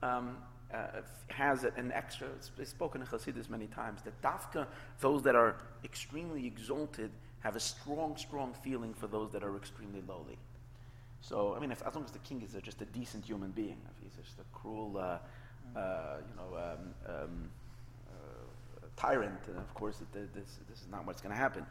um, 0.03 0.37
uh, 0.71 1.01
has 1.29 1.63
an 1.63 1.91
extra, 1.91 2.27
it's 2.59 2.69
spoken 2.69 3.01
in 3.01 3.07
Chassidus 3.07 3.49
many 3.49 3.65
times, 3.65 4.01
that 4.03 4.21
dafka, 4.21 4.67
those 4.99 5.23
that 5.23 5.35
are 5.35 5.55
extremely 5.83 6.45
exalted, 6.45 7.09
have 7.39 7.55
a 7.55 7.59
strong, 7.59 8.15
strong 8.15 8.53
feeling 8.63 8.93
for 8.93 9.07
those 9.07 9.31
that 9.31 9.43
are 9.43 9.57
extremely 9.57 10.03
lowly. 10.07 10.37
So, 11.21 11.55
I 11.55 11.59
mean, 11.59 11.71
if, 11.71 11.81
as 11.81 11.95
long 11.95 12.05
as 12.05 12.11
the 12.11 12.19
king 12.19 12.43
is 12.43 12.53
a, 12.53 12.61
just 12.61 12.81
a 12.83 12.85
decent 12.85 13.25
human 13.25 13.49
being, 13.49 13.77
if 13.89 14.03
he's 14.03 14.25
just 14.25 14.37
a 14.39 14.43
cruel, 14.55 14.95
uh, 14.95 15.17
uh, 15.77 16.17
you 16.29 16.35
know, 16.37 16.55
um, 16.55 17.15
um, 17.15 17.49
uh, 18.11 18.85
tyrant, 18.95 19.39
and 19.47 19.57
of 19.57 19.73
course, 19.73 20.01
it, 20.01 20.33
this, 20.35 20.59
this 20.69 20.81
is 20.81 20.87
not 20.91 21.07
what's 21.07 21.21
going 21.21 21.33
to 21.33 21.41
happen. 21.41 21.65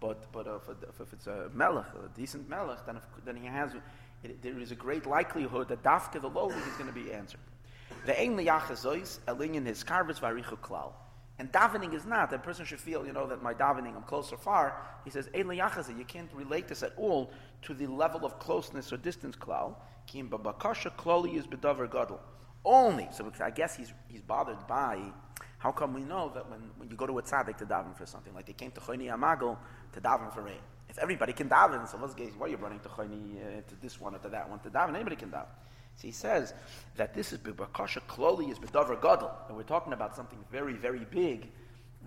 But, 0.00 0.30
but 0.30 0.46
if, 0.46 1.00
if, 1.00 1.12
it's 1.12 1.26
a 1.26 1.50
melech, 1.52 1.86
a 2.04 2.16
decent 2.16 2.48
melech, 2.48 2.86
then, 2.86 2.96
if, 2.98 3.02
then 3.24 3.34
he 3.34 3.46
has 3.46 3.72
it, 4.22 4.42
there 4.42 4.58
is 4.58 4.72
a 4.72 4.74
great 4.74 5.06
likelihood 5.06 5.68
that 5.68 5.82
dafka 5.82 6.20
the 6.20 6.28
lowly 6.28 6.54
is 6.54 6.74
going 6.76 6.92
to 6.92 6.92
be 6.92 7.12
answered. 7.12 7.40
The 8.06 8.20
ein 8.20 8.36
liyachazois 8.36 9.18
elinyan 9.26 9.66
his 9.66 9.84
karvus 9.84 10.20
varichu 10.20 10.58
klal. 10.58 10.92
And 11.38 11.52
davening 11.52 11.94
is 11.94 12.04
not. 12.04 12.32
A 12.32 12.38
person 12.38 12.64
should 12.64 12.80
feel, 12.80 13.06
you 13.06 13.12
know, 13.12 13.26
that 13.28 13.42
my 13.42 13.54
davening, 13.54 13.94
I'm 13.94 14.02
close 14.02 14.32
or 14.32 14.38
far. 14.38 14.82
He 15.04 15.10
says, 15.10 15.28
you 15.32 16.04
can't 16.06 16.30
relate 16.34 16.66
this 16.66 16.82
at 16.82 16.92
all 16.96 17.30
to 17.62 17.74
the 17.74 17.86
level 17.86 18.26
of 18.26 18.38
closeness 18.40 18.92
or 18.92 18.96
distance 18.96 19.36
klal. 19.36 19.76
Kim 20.06 20.28
babakasha 20.28 21.36
is 21.36 21.46
bedavar 21.46 21.90
gadol. 21.90 22.20
Only. 22.64 23.08
So 23.12 23.30
I 23.40 23.50
guess 23.50 23.76
he's, 23.76 23.92
he's 24.08 24.20
bothered 24.20 24.66
by 24.66 24.98
how 25.58 25.70
come 25.70 25.94
we 25.94 26.02
know 26.02 26.30
that 26.34 26.50
when, 26.50 26.60
when 26.76 26.90
you 26.90 26.96
go 26.96 27.06
to 27.06 27.18
a 27.18 27.22
tzaddik 27.22 27.56
to 27.58 27.66
daven 27.66 27.96
for 27.96 28.06
something, 28.06 28.34
like 28.34 28.46
they 28.46 28.52
came 28.52 28.72
to 28.72 28.80
Chayni 28.80 29.06
Amagel 29.06 29.56
to 29.92 30.00
daven 30.00 30.34
for 30.34 30.42
rain. 30.42 30.56
If 30.88 30.98
everybody 30.98 31.32
can 31.32 31.48
daven, 31.48 31.86
so 31.88 31.98
what's 31.98 32.14
why 32.14 32.46
are 32.46 32.48
you 32.48 32.56
running 32.56 32.80
to 32.80 32.88
Chayni, 32.88 33.36
uh, 33.36 33.60
to 33.68 33.74
this 33.82 34.00
one 34.00 34.14
or 34.14 34.18
to 34.18 34.28
that 34.28 34.48
one 34.48 34.58
to 34.60 34.70
daven? 34.70 34.94
Anybody 34.94 35.16
can 35.16 35.30
daven. 35.30 35.46
So 35.96 36.06
he 36.06 36.12
says 36.12 36.54
that 36.96 37.12
this 37.12 37.32
is 37.32 37.38
Bibakasha 37.40 38.00
Kloli 38.08 38.52
is 38.52 38.58
Bedavar 38.58 39.02
Gadol. 39.02 39.30
And 39.48 39.56
we're 39.56 39.64
talking 39.64 39.92
about 39.92 40.14
something 40.14 40.38
very, 40.50 40.74
very 40.74 41.04
big 41.10 41.50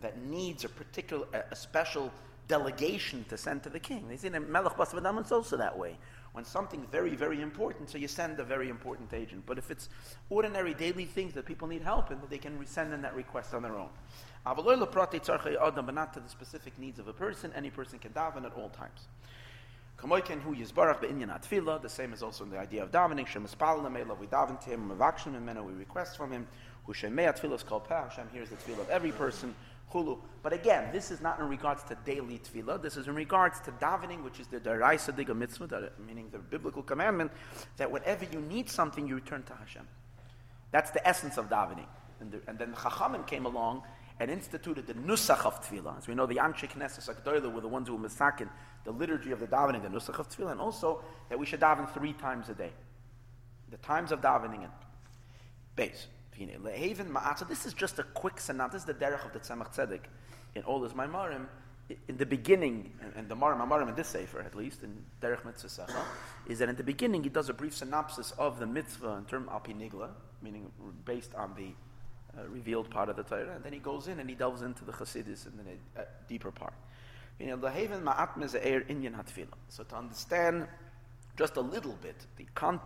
that 0.01 0.21
needs 0.23 0.63
a 0.63 0.69
particular, 0.69 1.27
a, 1.33 1.43
a 1.51 1.55
special 1.55 2.11
delegation 2.47 3.25
to 3.29 3.37
send 3.37 3.63
to 3.63 3.69
the 3.69 3.79
king. 3.79 4.05
Say 4.17 4.27
in 4.27 4.51
Melech 4.51 4.73
Basvadam 4.73 5.19
it's 5.19 5.31
also 5.31 5.57
that 5.57 5.77
way. 5.77 5.97
When 6.31 6.45
something 6.45 6.87
very, 6.89 7.15
very 7.15 7.41
important, 7.41 7.89
so 7.89 7.97
you 7.97 8.07
send 8.07 8.39
a 8.39 8.43
very 8.45 8.69
important 8.69 9.13
agent. 9.13 9.43
But 9.45 9.57
if 9.57 9.69
it's 9.69 9.89
ordinary 10.29 10.73
daily 10.73 11.05
things 11.05 11.33
that 11.33 11.45
people 11.45 11.67
need 11.67 11.81
help 11.81 12.11
in, 12.11 12.17
they 12.29 12.37
can 12.37 12.65
send 12.65 12.93
in 12.93 13.01
that 13.01 13.15
request 13.15 13.53
on 13.53 13.63
their 13.63 13.75
own. 13.75 13.89
But 14.43 15.93
not 15.93 16.13
to 16.13 16.19
the 16.19 16.29
specific 16.29 16.77
needs 16.79 16.99
of 16.99 17.07
a 17.07 17.13
person. 17.13 17.51
Any 17.55 17.69
person 17.69 17.99
can 17.99 18.11
daven 18.11 18.45
at 18.45 18.53
all 18.53 18.69
times. 18.69 19.07
Yizbarach. 20.01 21.81
The 21.81 21.89
same 21.89 22.13
is 22.13 22.23
also 22.23 22.43
in 22.43 22.49
the 22.49 22.57
idea 22.57 22.81
of 22.83 22.91
davening. 22.91 23.27
We 24.19 24.27
daven 24.27 24.59
to 24.63 24.69
him. 24.69 25.65
We 25.65 25.73
request 25.73 26.17
from 26.17 26.31
him. 26.31 26.47
Hu 26.85 26.93
shemei 26.93 27.31
atfila 27.31 27.53
is 27.53 27.63
called 27.63 27.87
peh. 27.87 27.93
Hashem 27.93 28.29
hears 28.33 28.49
the 28.49 28.55
tefillah 28.55 28.79
of 28.79 28.89
every 28.89 29.11
person. 29.11 29.53
Hulu. 29.93 30.17
But 30.41 30.53
again, 30.53 30.91
this 30.91 31.11
is 31.11 31.21
not 31.21 31.39
in 31.39 31.47
regards 31.47 31.83
to 31.83 31.95
daily 32.05 32.39
tefillah. 32.39 32.81
This 32.81 32.97
is 32.97 33.07
in 33.07 33.13
regards 33.13 33.59
to 33.61 33.71
davening, 33.73 34.23
which 34.23 34.39
is 34.39 34.47
the 34.47 34.59
deraisa 34.59 35.13
diga 35.13 35.35
mitzvah, 35.35 35.91
meaning 36.07 36.29
the 36.31 36.39
biblical 36.39 36.81
commandment, 36.81 37.31
that 37.77 37.91
whenever 37.91 38.25
you 38.25 38.39
need 38.39 38.69
something, 38.69 39.05
you 39.07 39.13
return 39.13 39.43
to 39.43 39.53
Hashem. 39.53 39.87
That's 40.71 40.89
the 40.91 41.05
essence 41.07 41.37
of 41.37 41.49
davening. 41.49 41.85
And, 42.21 42.31
the, 42.31 42.41
and 42.47 42.57
then 42.57 42.73
Chachamim 42.73 43.27
came 43.27 43.45
along 43.45 43.83
and 44.21 44.29
instituted 44.29 44.85
the 44.85 44.93
nusach 44.93 45.47
of 45.47 45.67
tefillah. 45.67 45.97
As 45.97 46.07
we 46.07 46.13
know, 46.13 46.27
the 46.27 46.35
Anshe 46.35 46.69
Knesset 46.69 47.09
Akdoila 47.09 47.51
were 47.51 47.59
the 47.59 47.67
ones 47.67 47.87
who 47.87 47.95
were 47.95 48.07
misakin, 48.07 48.47
the 48.83 48.91
liturgy 48.91 49.31
of 49.31 49.39
the 49.39 49.47
davening, 49.47 49.81
the 49.81 49.89
nusach 49.89 50.19
of 50.19 50.29
tefillah, 50.29 50.51
and 50.51 50.61
also 50.61 51.03
that 51.29 51.39
we 51.39 51.45
should 51.47 51.59
daven 51.59 51.91
three 51.91 52.13
times 52.13 52.47
a 52.47 52.53
day. 52.53 52.69
The 53.71 53.77
times 53.77 54.11
of 54.11 54.21
davening 54.21 54.63
and 54.63 54.71
base. 55.75 56.05
So 56.37 57.45
this 57.45 57.65
is 57.65 57.73
just 57.73 57.97
a 57.97 58.03
quick 58.03 58.39
synopsis. 58.39 58.83
This 58.83 58.93
is 58.93 58.99
the 58.99 59.05
derech 59.05 59.25
of 59.25 59.33
the 59.33 59.39
Tzemach 59.39 59.73
Tzedek 59.75 60.01
in 60.53 60.61
all 60.63 60.83
his 60.83 60.93
Maimarim. 60.93 61.47
In 62.07 62.17
the 62.17 62.25
beginning, 62.25 62.93
and 63.15 63.27
the 63.27 63.35
Marim 63.35 63.59
Maimarim 63.59 63.89
in 63.89 63.95
this 63.95 64.09
Sefer 64.09 64.41
at 64.41 64.55
least, 64.55 64.83
in 64.83 65.03
Derech 65.21 65.43
Mitzvah 65.43 65.87
is 66.47 66.59
that 66.59 66.69
in 66.69 66.75
the 66.75 66.83
beginning 66.83 67.23
he 67.23 67.29
does 67.29 67.49
a 67.49 67.53
brief 67.53 67.75
synopsis 67.75 68.31
of 68.37 68.59
the 68.59 68.67
mitzvah 68.67 69.17
in 69.17 69.25
term 69.25 69.49
alpinigla, 69.51 70.09
meaning 70.41 70.71
based 71.05 71.33
on 71.35 71.53
the 71.55 71.73
uh, 72.37 72.47
revealed 72.47 72.89
part 72.89 73.09
of 73.09 73.15
the 73.15 73.23
Torah, 73.23 73.55
and 73.55 73.63
then 73.63 73.73
he 73.73 73.79
goes 73.79 74.07
in 74.07 74.19
and 74.19 74.29
he 74.29 74.35
delves 74.35 74.61
into 74.61 74.85
the 74.85 74.91
Chassidus 74.91 75.47
in 75.47 75.57
the 75.57 76.01
uh, 76.01 76.05
deeper 76.27 76.51
part. 76.51 76.73
So 77.39 79.83
to 79.83 79.95
understand 79.95 80.67
just 81.37 81.57
a 81.57 81.61
little 81.61 81.97
bit 82.01 82.15
the, 82.37 82.45
con- 82.53 82.79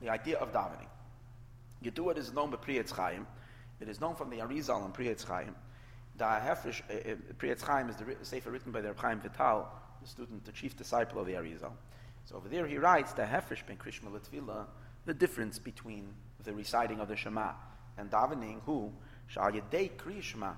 the 0.00 0.10
idea 0.10 0.36
of 0.36 0.52
davening, 0.52 0.88
Yedua 1.82 2.16
is 2.18 2.32
known 2.32 2.50
by 2.50 2.56
Pri 2.56 2.78
Etz 2.78 2.92
Chaim. 2.92 3.26
It 3.80 3.88
is 3.88 4.00
known 4.00 4.14
from 4.14 4.30
the 4.30 4.36
Arizal 4.36 4.84
and 4.84 4.94
Pri 4.94 5.06
Etz 5.06 5.24
Chaim. 5.24 5.54
The 6.16 6.24
uh, 6.24 6.28
uh, 6.28 6.54
Pri 7.38 7.50
Etz 7.50 7.62
Chaim 7.62 7.88
is 7.88 7.96
the 7.96 8.16
sefer 8.22 8.50
written 8.50 8.72
by 8.72 8.80
the 8.80 8.88
Reb 8.88 8.98
Chaim 8.98 9.20
Vital, 9.20 9.68
the 10.00 10.08
student, 10.08 10.44
the 10.44 10.52
chief 10.52 10.76
disciple 10.76 11.20
of 11.20 11.26
the 11.26 11.32
Arizal. 11.32 11.72
So 12.26 12.36
over 12.36 12.48
there 12.48 12.66
he 12.66 12.78
writes 12.78 13.12
the 13.12 13.22
Hefresh 13.22 13.66
ben 13.66 13.76
Krishma 13.76 14.10
Latvila, 14.10 14.66
the 15.04 15.14
difference 15.14 15.58
between 15.58 16.08
the 16.44 16.52
reciting 16.52 17.00
of 17.00 17.08
the 17.08 17.16
Shema 17.16 17.52
and 17.98 18.10
davening 18.10 18.60
who 18.64 18.92
shall 19.26 19.50
yedei 19.50 19.90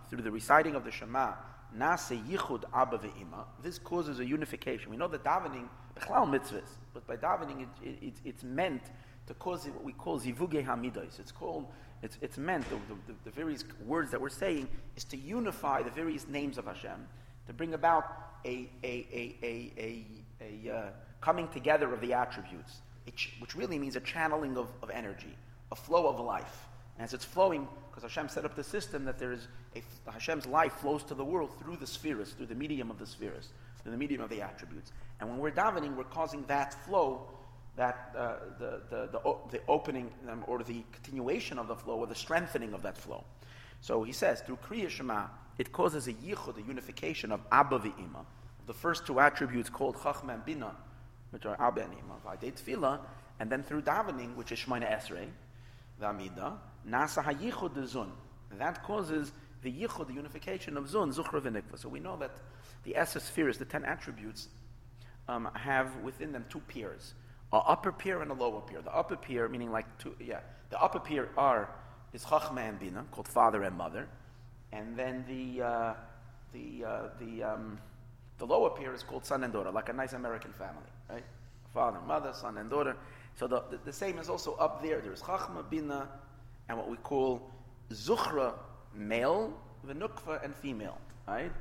through 0.08 0.22
the 0.22 0.30
reciting 0.30 0.74
of 0.74 0.84
the 0.84 0.90
Shema 0.90 1.34
nase 1.76 2.22
yichud 2.26 2.64
abba 2.74 2.98
ve'ima. 2.98 3.44
This 3.62 3.78
causes 3.78 4.20
a 4.20 4.24
unification. 4.24 4.90
We 4.90 4.96
know 4.96 5.08
that 5.08 5.24
davening 5.24 5.68
bechlal 5.98 6.28
mitzvahs, 6.28 6.76
but 6.94 7.06
by 7.06 7.16
davening 7.16 7.62
it, 7.62 7.68
it, 7.82 8.06
it, 8.06 8.14
it's 8.24 8.44
meant 8.44 8.82
to 9.26 9.34
cause 9.34 9.66
what 9.66 9.84
we 9.84 9.92
call 9.92 10.20
zivuge 10.20 10.64
hamidos. 10.64 11.18
It's 11.18 11.32
called 11.32 11.66
it's, 12.02 12.18
it's 12.20 12.38
meant 12.38 12.68
the, 12.68 12.76
the, 13.06 13.14
the, 13.24 13.30
various 13.30 13.64
words 13.84 14.10
that 14.10 14.20
we're 14.20 14.28
saying 14.28 14.68
is 14.96 15.04
to 15.04 15.16
unify 15.16 15.82
the 15.82 15.90
various 15.90 16.28
names 16.28 16.58
of 16.58 16.66
Hashem, 16.66 17.06
to 17.46 17.52
bring 17.52 17.72
about 17.72 18.04
a 18.44 18.68
a 18.84 19.06
a 19.12 19.36
a 19.82 20.06
a, 20.40 20.70
uh, 20.70 20.90
coming 21.20 21.48
together 21.48 21.92
of 21.92 22.00
the 22.00 22.12
attributes, 22.12 22.82
which 23.38 23.56
really 23.56 23.78
means 23.78 23.96
a 23.96 24.00
channeling 24.00 24.58
of, 24.58 24.68
of 24.82 24.90
energy, 24.90 25.34
a 25.72 25.76
flow 25.76 26.06
of 26.06 26.20
life. 26.20 26.66
And 26.98 27.04
as 27.04 27.14
it's 27.14 27.24
flowing, 27.24 27.68
because 27.90 28.02
Hashem 28.02 28.28
set 28.28 28.44
up 28.44 28.54
the 28.54 28.64
system 28.64 29.04
that 29.04 29.18
there 29.18 29.32
is 29.32 29.48
a, 29.74 30.10
Hashem's 30.10 30.46
life 30.46 30.72
flows 30.74 31.02
to 31.04 31.14
the 31.14 31.24
world 31.24 31.50
through 31.58 31.76
the 31.76 31.86
spheres, 31.86 32.32
through 32.32 32.46
the 32.46 32.54
medium 32.54 32.90
of 32.90 32.98
the 32.98 33.06
spheres, 33.06 33.48
through 33.82 33.92
the 33.92 33.98
medium 33.98 34.20
of 34.20 34.30
the 34.30 34.42
attributes. 34.42 34.92
And 35.20 35.28
when 35.30 35.38
we're 35.38 35.50
davening, 35.50 35.96
we're 35.96 36.04
causing 36.04 36.44
that 36.46 36.74
flow, 36.84 37.22
that 37.76 38.14
uh, 38.16 38.34
the, 38.58 38.80
the, 38.90 39.08
the, 39.12 39.36
the, 39.50 39.60
opening 39.68 40.10
um, 40.30 40.44
or 40.46 40.62
the 40.62 40.82
continuation 40.92 41.58
of 41.58 41.68
the 41.68 41.76
flow 41.76 41.96
or 41.96 42.06
the 42.06 42.14
strengthening 42.14 42.72
of 42.72 42.82
that 42.82 42.96
flow. 42.96 43.24
So 43.80 44.02
he 44.02 44.12
says, 44.12 44.40
through 44.40 44.58
Kriya 44.68 44.88
Shema, 44.88 45.26
it 45.58 45.72
causes 45.72 46.08
a 46.08 46.12
yichud, 46.12 46.58
a 46.58 46.66
unification 46.66 47.32
of 47.32 47.40
Abba 47.52 47.78
v'Ima, 47.78 48.24
the 48.66 48.74
first 48.74 49.06
two 49.06 49.20
attributes 49.20 49.70
called 49.70 49.96
Chachma 49.96 50.34
and 50.34 50.44
Bina, 50.44 50.74
which 51.30 51.46
are 51.46 51.56
Abba 51.60 51.82
and 51.82 51.92
Ima, 51.92 52.14
V'adei 52.24 52.52
Tefillah, 52.52 53.00
and 53.38 53.50
then 53.50 53.62
through 53.62 53.82
davening, 53.82 54.34
which 54.36 54.52
is 54.52 54.58
Shemona 54.58 54.90
Esrei, 54.90 55.28
the 55.98 56.06
Amida, 56.06 56.54
Nasa 56.88 57.24
hayichud 57.24 57.74
the 57.74 57.82
zun. 57.82 58.08
That 58.58 58.82
causes 58.82 59.32
the 59.62 59.72
yichud, 59.72 60.06
the 60.06 60.14
unification 60.14 60.76
of 60.76 60.84
zun, 60.84 61.14
zuchra 61.14 61.40
v'nikva. 61.40 61.78
So 61.78 61.88
we 61.88 62.00
know 62.00 62.16
that 62.16 62.30
the 62.84 62.96
Essa 62.96 63.20
spheres, 63.20 63.58
the 63.58 63.64
ten 63.64 63.84
attributes, 63.84 64.48
um, 65.28 65.48
have 65.54 65.96
within 66.04 66.32
them 66.32 66.44
two 66.48 66.60
peers, 66.60 67.14
an 67.52 67.60
upper 67.66 67.92
peer 67.92 68.22
and 68.22 68.30
a 68.30 68.34
lower 68.34 68.60
peer. 68.60 68.80
The 68.80 68.94
upper 68.94 69.16
peer, 69.16 69.48
meaning 69.48 69.72
like 69.72 69.86
two, 69.98 70.14
yeah, 70.20 70.40
the 70.70 70.80
upper 70.80 71.00
peer 71.00 71.30
are 71.36 71.68
is 72.12 72.24
chachma 72.24 72.68
and 72.68 72.78
bina, 72.78 73.04
called 73.10 73.28
father 73.28 73.62
and 73.64 73.76
mother, 73.76 74.08
and 74.72 74.96
then 74.96 75.24
the 75.28 75.64
uh, 75.64 75.94
the 76.52 76.84
uh, 76.84 77.08
the 77.18 77.42
um, 77.42 77.78
the 78.38 78.46
lower 78.46 78.70
peer 78.70 78.94
is 78.94 79.02
called 79.02 79.24
son 79.24 79.42
and 79.42 79.52
daughter, 79.52 79.70
like 79.70 79.88
a 79.88 79.92
nice 79.92 80.12
American 80.12 80.52
family, 80.52 80.90
right? 81.10 81.24
Father, 81.74 81.98
mother, 82.06 82.32
son, 82.32 82.58
and 82.58 82.70
daughter. 82.70 82.96
So 83.34 83.46
the, 83.46 83.62
the, 83.70 83.78
the 83.84 83.92
same 83.92 84.18
is 84.18 84.30
also 84.30 84.54
up 84.54 84.82
there. 84.82 85.00
There's 85.00 85.22
chachma, 85.22 85.68
bina, 85.68 86.08
and 86.68 86.76
what 86.78 86.88
we 86.88 86.96
call 86.98 87.50
zuchra, 87.90 88.54
male, 88.94 89.52
v'nukva, 89.86 90.44
and 90.44 90.54
female, 90.54 90.98
right? 91.26 91.52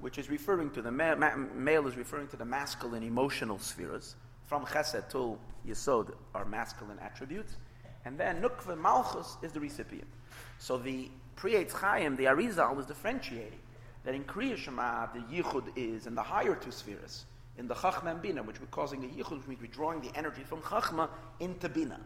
Which 0.00 0.18
is 0.18 0.30
referring 0.30 0.70
to 0.70 0.82
the 0.82 0.90
ma- 0.90 1.14
ma- 1.14 1.36
male 1.36 1.86
is 1.86 1.96
referring 1.96 2.28
to 2.28 2.36
the 2.36 2.44
masculine 2.44 3.02
emotional 3.02 3.58
spheres. 3.58 4.16
From 4.46 4.64
chesed 4.64 5.10
to 5.10 5.38
yesod 5.66 6.12
are 6.34 6.44
masculine 6.44 6.98
attributes, 7.00 7.56
and 8.04 8.18
then 8.18 8.40
nukva 8.40 8.78
malchus 8.78 9.36
is 9.42 9.52
the 9.52 9.60
recipient. 9.60 10.08
So 10.58 10.78
the 10.78 11.10
Pri 11.36 11.52
Etz 11.52 11.72
Chaim, 11.72 12.16
the 12.16 12.24
Arizal, 12.24 12.80
is 12.80 12.86
differentiating 12.86 13.60
that 14.04 14.14
in 14.14 14.24
Kriya 14.24 14.56
Shema 14.56 15.06
the 15.12 15.20
yichud 15.20 15.70
is 15.76 16.06
in 16.06 16.14
the 16.14 16.22
higher 16.22 16.54
two 16.54 16.72
spheres, 16.72 17.26
in 17.58 17.68
the 17.68 17.74
chachma 17.74 18.12
and 18.12 18.22
bina, 18.22 18.42
which 18.42 18.60
we're 18.60 18.66
causing 18.68 19.04
a 19.04 19.08
yichud, 19.08 19.38
which 19.38 19.46
means 19.46 19.60
we're 19.60 19.66
drawing 19.68 20.00
the 20.00 20.10
energy 20.16 20.42
from 20.42 20.60
chachma 20.62 21.08
into 21.40 21.68
bina. 21.68 22.00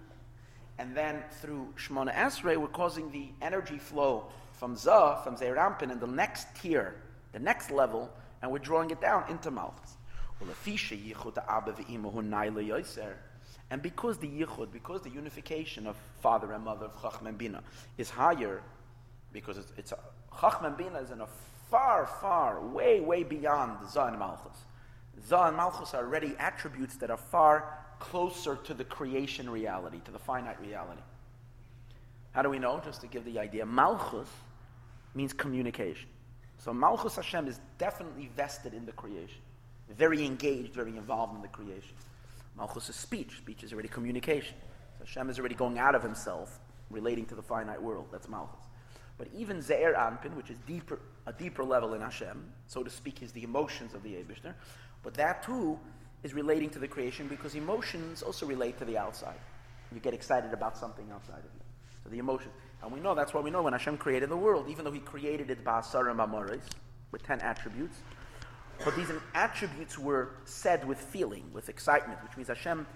And 0.79 0.97
then 0.97 1.23
through 1.41 1.75
Shemona 1.77 2.15
Esrei, 2.15 2.57
we're 2.57 2.69
causing 2.69 3.11
the 3.11 3.29
energy 3.41 3.79
flow 3.79 4.27
from 4.53 4.77
Zah, 4.77 5.23
from 5.23 5.37
Ze'er 5.37 5.57
Anpin, 5.57 5.91
in 5.91 5.99
the 6.01 6.07
next 6.07 6.47
tier, 6.61 6.95
the 7.33 7.39
next 7.39 7.71
level, 7.71 8.11
and 8.41 8.51
we're 8.51 8.59
drawing 8.59 8.91
it 8.91 9.01
down 9.01 9.25
into 9.29 9.51
Malchus. 9.51 9.97
And 13.71 13.81
because 13.81 14.19
the 14.19 14.29
yichud, 14.29 14.73
because 14.73 15.03
the 15.03 15.11
unification 15.11 15.87
of 15.87 15.97
father 16.21 16.53
and 16.53 16.65
mother 16.65 16.87
of 16.87 17.01
Chacham 17.01 17.27
and 17.27 17.39
Bina 17.39 17.63
is 17.97 18.11
higher, 18.11 18.63
because 19.33 19.59
it's, 19.59 19.73
it's 19.77 19.93
a, 19.93 19.99
Chacham 20.41 20.67
and 20.67 20.77
Bina 20.77 20.99
is 20.99 21.11
in 21.11 21.21
a 21.21 21.29
far, 21.71 22.07
far, 22.21 22.61
way, 22.61 23.01
way 23.01 23.23
beyond 23.23 23.79
Zah 23.91 24.09
and 24.09 24.19
Malchus. 24.19 24.59
Zah 25.27 25.49
and 25.49 25.57
Malchus 25.57 25.95
are 25.95 26.05
already 26.05 26.35
attributes 26.39 26.97
that 26.97 27.11
are 27.11 27.17
far 27.17 27.79
closer 28.03 28.57
to 28.57 28.75
the 28.75 28.83
creation 28.83 29.49
reality, 29.49 30.01
to 30.05 30.11
the 30.11 30.19
finite 30.19 30.61
reality. 30.61 31.01
How 32.33 32.43
do 32.43 32.51
we 32.51 32.59
know? 32.59 32.81
Just 32.85 33.01
to 33.03 33.07
give 33.07 33.25
the 33.25 33.39
idea. 33.39 33.65
Malchus 33.65 34.29
means 35.15 35.33
communication. 35.33 36.09
So 36.59 36.73
Malchus 36.73 37.15
Hashem 37.15 37.47
is 37.47 37.61
definitely 37.79 38.29
vested 38.37 38.75
in 38.75 38.85
the 38.87 38.93
creation. 38.93 39.41
Very 39.97 40.27
engaged, 40.27 40.75
very 40.75 40.97
involved 40.97 41.37
in 41.37 41.43
the 41.43 41.49
creation. 41.49 41.95
Malchus 42.57 42.89
is 42.89 42.97
speech. 42.97 43.37
Speech 43.39 43.63
is 43.63 43.73
already 43.73 43.89
communication. 43.89 44.57
So 44.99 45.05
Hashem 45.05 45.31
is 45.31 45.39
already 45.39 45.55
going 45.55 45.79
out 45.79 45.95
of 45.95 46.03
himself, 46.03 46.59
relating 46.91 47.25
to 47.27 47.37
the 47.37 47.43
finite 47.43 47.81
world. 47.81 48.07
That's 48.11 48.29
Malchus. 48.29 48.65
But 49.17 49.29
even 49.33 49.59
Ze'er 49.59 49.95
Anpin, 49.95 50.35
which 50.35 50.51
is 50.51 50.59
deeper, 50.67 50.99
a 51.27 51.33
deeper 51.33 51.63
level 51.63 51.95
in 51.95 52.01
Hashem, 52.01 52.45
so 52.67 52.83
to 52.83 52.91
speak, 52.91 53.23
is 53.23 53.31
the 53.31 53.45
emotions 53.45 53.95
of 53.95 54.03
the 54.03 54.15
Abishter. 54.15 54.55
But 55.05 55.15
that 55.15 55.45
too 55.45 55.79
is 56.23 56.35
relating 56.35 56.71
to 56.71 56.79
the 56.79 56.89
creation 56.89 57.29
because 57.29 57.55
emotions 57.55 58.23
also 58.23 58.47
relate 58.47 58.79
to 58.79 58.85
the 58.85 58.97
outside. 58.97 59.39
You 59.93 60.01
get 60.01 60.15
excited 60.15 60.53
about 60.53 60.77
something 60.77 61.07
outside 61.13 61.39
of 61.39 61.45
you. 61.45 61.61
So 62.05 62.11
the 62.11 62.19
emotions. 62.19 62.53
And 62.83 62.93
we 62.93 63.01
know 63.01 63.15
that's 63.15 63.33
why 63.35 63.41
we 63.41 63.51
know 63.51 63.63
when 63.63 63.73
Hashem 63.73 63.99
created 63.99 64.29
the 64.29 64.37
world, 64.37 64.67
even 64.69 64.85
though 64.85 64.93
He 64.93 65.01
created 65.01 65.51
it 65.51 65.65
Ba'asarim 65.65 66.17
Amoris, 66.17 66.65
with 67.13 67.23
10 67.23 67.41
attributes, 67.41 67.99
but 68.85 68.97
these 68.97 69.11
attributes 69.35 69.99
were 69.99 70.31
said 70.45 70.87
with 70.87 70.99
feeling, 70.99 71.45
with 71.53 71.69
excitement, 71.69 72.21
which 72.23 72.37
means 72.37 72.49
Hashem, 72.49 72.87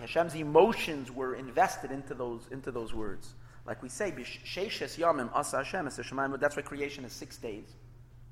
Hashem's 0.00 0.34
emotions 0.34 1.10
were 1.12 1.34
invested 1.34 1.92
into 1.92 2.14
those, 2.14 2.48
into 2.50 2.72
those 2.72 2.94
words. 2.94 3.34
Like 3.66 3.82
we 3.82 3.88
say, 3.88 4.10
Yamim 4.10 5.30
Asa 5.34 5.58
Hashem 5.58 5.84
That's 6.40 6.56
why 6.56 6.62
creation 6.62 7.04
is 7.04 7.12
six 7.12 7.36
days. 7.36 7.74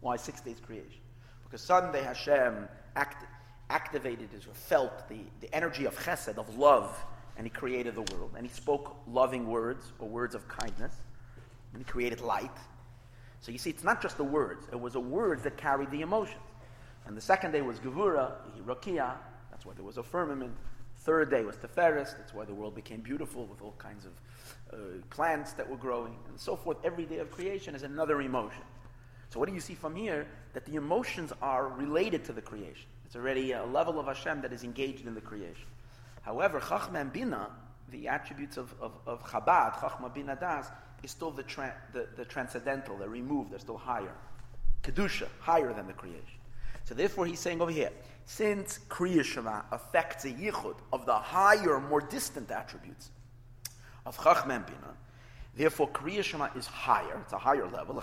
Why 0.00 0.16
six 0.16 0.40
days 0.40 0.56
creation? 0.64 1.00
Because 1.44 1.60
Sunday 1.60 2.02
Hashem 2.02 2.68
act, 2.96 3.24
activated 3.70 4.28
or 4.48 4.54
felt 4.54 5.08
the, 5.08 5.18
the 5.40 5.54
energy 5.54 5.86
of 5.86 5.98
chesed, 5.98 6.38
of 6.38 6.56
love, 6.56 7.04
and 7.36 7.46
he 7.46 7.50
created 7.50 7.94
the 7.94 8.14
world. 8.14 8.32
And 8.36 8.46
he 8.46 8.52
spoke 8.52 8.96
loving 9.06 9.46
words 9.46 9.92
or 9.98 10.08
words 10.08 10.34
of 10.34 10.46
kindness. 10.48 10.94
And 11.72 11.84
he 11.84 11.90
created 11.90 12.20
light. 12.20 12.56
So 13.40 13.52
you 13.52 13.58
see, 13.58 13.70
it's 13.70 13.84
not 13.84 14.00
just 14.00 14.16
the 14.16 14.24
words. 14.24 14.66
It 14.72 14.80
was 14.80 14.94
a 14.94 15.00
words 15.00 15.42
that 15.42 15.56
carried 15.56 15.90
the 15.90 16.00
emotions. 16.00 16.40
And 17.06 17.16
the 17.16 17.20
second 17.20 17.52
day 17.52 17.62
was 17.62 17.78
Gevura, 17.78 18.32
Rakia. 18.64 19.14
That's 19.50 19.64
why 19.64 19.74
there 19.74 19.84
was 19.84 19.98
a 19.98 20.02
firmament. 20.02 20.54
Third 20.98 21.30
day 21.30 21.44
was 21.44 21.56
Teferis. 21.56 22.16
That's 22.16 22.34
why 22.34 22.44
the 22.44 22.54
world 22.54 22.74
became 22.74 23.00
beautiful 23.00 23.44
with 23.46 23.62
all 23.62 23.74
kinds 23.78 24.06
of 24.06 24.12
uh, 24.72 24.76
plants 25.10 25.52
that 25.52 25.68
were 25.68 25.76
growing 25.76 26.16
and 26.28 26.40
so 26.40 26.56
forth. 26.56 26.78
Every 26.82 27.04
day 27.04 27.18
of 27.18 27.30
creation 27.30 27.74
is 27.74 27.82
another 27.82 28.20
emotion. 28.22 28.62
So 29.28 29.38
what 29.38 29.48
do 29.48 29.54
you 29.54 29.60
see 29.60 29.74
from 29.74 29.94
here? 29.94 30.26
That 30.54 30.64
the 30.64 30.76
emotions 30.76 31.32
are 31.42 31.68
related 31.68 32.24
to 32.24 32.32
the 32.32 32.40
creation. 32.40 32.86
It's 33.06 33.14
already 33.14 33.52
a 33.52 33.64
level 33.64 34.00
of 34.00 34.06
Hashem 34.06 34.42
that 34.42 34.52
is 34.52 34.64
engaged 34.64 35.06
in 35.06 35.14
the 35.14 35.20
creation. 35.20 35.66
However, 36.22 36.58
Chachma 36.60 37.00
and 37.00 37.12
Bina, 37.12 37.50
the 37.92 38.08
attributes 38.08 38.56
of, 38.56 38.74
of, 38.80 38.92
of 39.06 39.22
Chabad, 39.22 39.74
Chachma 39.74 40.12
Bina 40.12 40.36
Das, 40.36 40.66
is 41.04 41.12
still 41.12 41.30
the, 41.30 41.44
tra- 41.44 41.76
the, 41.92 42.08
the 42.16 42.24
transcendental. 42.24 42.96
They're 42.98 43.08
removed. 43.08 43.52
They're 43.52 43.60
still 43.60 43.78
higher. 43.78 44.12
Kedusha, 44.82 45.28
higher 45.38 45.72
than 45.72 45.86
the 45.86 45.92
creation. 45.92 46.24
So 46.84 46.96
therefore, 46.96 47.26
he's 47.26 47.38
saying 47.38 47.60
over 47.60 47.70
here, 47.70 47.92
since 48.24 48.80
Kriya 48.88 49.22
Shema 49.22 49.62
affects 49.70 50.24
a 50.24 50.30
yichud 50.30 50.74
of 50.92 51.06
the 51.06 51.14
higher, 51.14 51.78
more 51.78 52.00
distant 52.00 52.50
attributes 52.50 53.10
of 54.04 54.16
Chachma 54.18 54.56
and 54.56 54.66
Bina, 54.66 54.94
therefore 55.56 55.88
Kriya 55.90 56.24
Shema 56.24 56.48
is 56.56 56.66
higher, 56.66 57.20
it's 57.22 57.32
a 57.32 57.38
higher 57.38 57.68
level. 57.68 57.94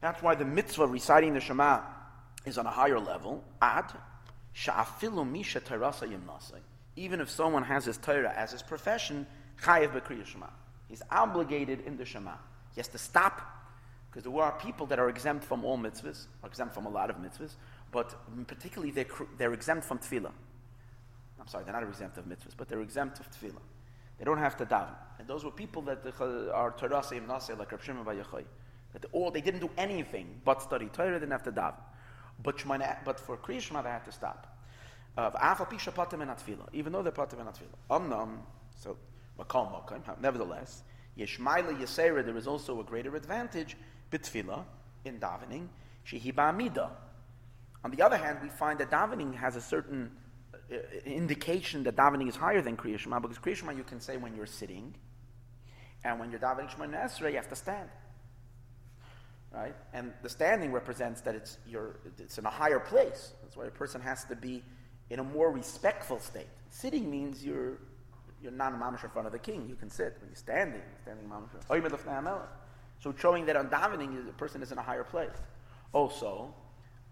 That's 0.00 0.22
why 0.22 0.34
the 0.36 0.44
mitzvah 0.44 0.86
reciting 0.86 1.34
the 1.34 1.40
Shema 1.40 1.80
is 2.46 2.58
on 2.58 2.66
a 2.66 2.70
higher 2.70 2.98
level. 2.98 3.44
Ad 3.60 3.92
sha'afilu 4.54 5.28
misha. 5.30 5.60
Even 6.96 7.20
if 7.20 7.28
someone 7.28 7.62
has 7.64 7.84
his 7.84 7.98
Torah 7.98 8.32
as 8.34 8.52
his 8.52 8.62
profession, 8.62 9.26
chayev 9.62 9.92
Shema. 10.26 10.46
He's 10.88 11.02
obligated 11.10 11.80
in 11.80 11.96
the 11.96 12.04
Shema. 12.04 12.34
He 12.74 12.80
has 12.80 12.88
to 12.88 12.98
stop 12.98 13.52
because 14.10 14.24
there 14.24 14.42
are 14.42 14.52
people 14.52 14.86
that 14.86 14.98
are 14.98 15.10
exempt 15.10 15.44
from 15.44 15.64
all 15.64 15.76
mitzvahs, 15.76 16.26
are 16.42 16.48
exempt 16.48 16.74
from 16.74 16.86
a 16.86 16.88
lot 16.88 17.10
of 17.10 17.16
mitzvahs, 17.16 17.52
but 17.92 18.14
particularly 18.46 18.90
they're, 18.90 19.06
they're 19.36 19.52
exempt 19.52 19.84
from 19.84 19.98
tefillah. 19.98 20.32
I'm 21.38 21.46
sorry, 21.48 21.64
they're 21.64 21.74
not 21.74 21.82
exempt 21.82 22.16
of 22.16 22.24
mitzvahs, 22.24 22.54
but 22.56 22.68
they're 22.68 22.80
exempt 22.80 23.20
of 23.20 23.30
tefillah. 23.30 23.60
They 24.18 24.24
don't 24.24 24.38
have 24.38 24.56
to 24.56 24.64
daven. 24.64 24.94
And 25.18 25.28
those 25.28 25.44
were 25.44 25.50
people 25.50 25.82
that 25.82 25.98
are 26.20 26.74
Torah 26.78 27.02
Seim 27.02 27.26
Naseh, 27.26 27.58
like 27.58 27.72
Rav 27.72 27.84
Shimon 27.84 28.04
Bar 28.04 28.14
That 28.14 29.04
all, 29.12 29.30
they 29.30 29.42
didn't 29.42 29.60
do 29.60 29.70
anything 29.76 30.40
but 30.44 30.62
study 30.62 30.86
Torah, 30.86 31.12
they 31.12 31.20
didn't 31.20 31.32
have 31.32 31.42
to 31.42 31.52
daven. 31.52 31.74
But, 32.42 32.62
but 33.04 33.18
for 33.20 33.36
Kriya 33.36 33.60
Shema, 33.60 33.82
they 33.82 33.90
had 33.90 34.04
to 34.04 34.12
stop. 34.12 34.46
Even 35.18 36.92
though 36.92 37.02
they're 37.02 37.12
patim 37.12 37.40
and 37.40 37.48
tefillah. 37.48 37.78
Amnam, 37.90 38.38
so, 38.76 38.96
nevertheless, 40.20 40.82
Yeshmaila 41.18 41.78
Yisera, 41.80 42.24
there 42.24 42.36
is 42.36 42.46
also 42.46 42.80
a 42.80 42.84
greater 42.84 43.16
advantage 43.16 43.76
bitfila 44.10 44.64
in 45.04 45.18
davening, 45.18 45.68
shehi 46.06 46.34
ba'amida. 46.34 46.90
On 47.84 47.90
the 47.90 48.02
other 48.02 48.16
hand, 48.16 48.38
we 48.42 48.48
find 48.48 48.78
that 48.80 48.90
davening 48.90 49.34
has 49.34 49.56
a 49.56 49.60
certain 49.60 50.10
uh, 50.70 50.76
indication 51.04 51.82
that 51.84 51.96
davening 51.96 52.28
is 52.28 52.36
higher 52.36 52.60
than 52.60 52.76
Kriya 52.76 52.98
Shema, 52.98 53.20
because 53.20 53.38
Kriya 53.38 53.56
Shema 53.56 53.72
you 53.72 53.84
can 53.84 54.00
say 54.00 54.16
when 54.16 54.36
you're 54.36 54.46
sitting, 54.46 54.94
and 56.04 56.20
when 56.20 56.30
you're 56.30 56.40
davening 56.40 56.70
Shema 56.70 56.86
Esrei, 56.86 57.30
you 57.30 57.36
have 57.36 57.48
to 57.48 57.56
stand. 57.56 57.88
Right? 59.52 59.74
And 59.94 60.12
the 60.22 60.28
standing 60.28 60.70
represents 60.72 61.22
that 61.22 61.34
it's, 61.34 61.58
you're, 61.66 61.96
it's 62.18 62.36
in 62.36 62.44
a 62.44 62.50
higher 62.50 62.80
place. 62.80 63.32
That's 63.42 63.56
why 63.56 63.66
a 63.66 63.70
person 63.70 64.00
has 64.02 64.24
to 64.24 64.36
be 64.36 64.62
in 65.08 65.18
a 65.18 65.24
more 65.24 65.50
respectful 65.50 66.20
state. 66.20 66.48
Sitting 66.70 67.10
means 67.10 67.44
you're, 67.44 67.78
you're 68.42 68.52
not 68.52 68.72
a 68.72 68.76
mamash 68.76 69.04
in 69.04 69.10
front 69.10 69.26
of 69.26 69.32
the 69.32 69.38
king. 69.38 69.66
You 69.68 69.76
can 69.76 69.88
sit. 69.88 70.16
When 70.20 70.28
you're 70.28 70.36
standing, 70.36 70.82
standing 71.02 71.26
mamash. 71.26 72.46
So 72.98 73.14
showing 73.16 73.46
that 73.46 73.56
on 73.56 73.68
davening, 73.68 74.26
the 74.26 74.32
person 74.32 74.62
is 74.62 74.72
in 74.72 74.78
a 74.78 74.82
higher 74.82 75.04
place. 75.04 75.30
Also, 75.92 76.52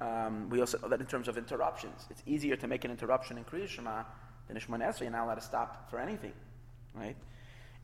um, 0.00 0.50
we 0.50 0.60
also 0.60 0.78
know 0.78 0.88
that 0.88 1.00
in 1.00 1.06
terms 1.06 1.28
of 1.28 1.38
interruptions, 1.38 2.06
it's 2.10 2.22
easier 2.26 2.56
to 2.56 2.66
make 2.66 2.84
an 2.84 2.90
interruption 2.90 3.38
in 3.38 3.44
Kriya 3.44 3.68
Shema 3.68 4.02
than 4.48 4.56
in. 4.56 4.62
You're 5.00 5.10
not 5.10 5.24
allowed 5.24 5.36
to 5.36 5.40
stop 5.40 5.88
for 5.90 5.98
anything, 5.98 6.32
right? 6.94 7.16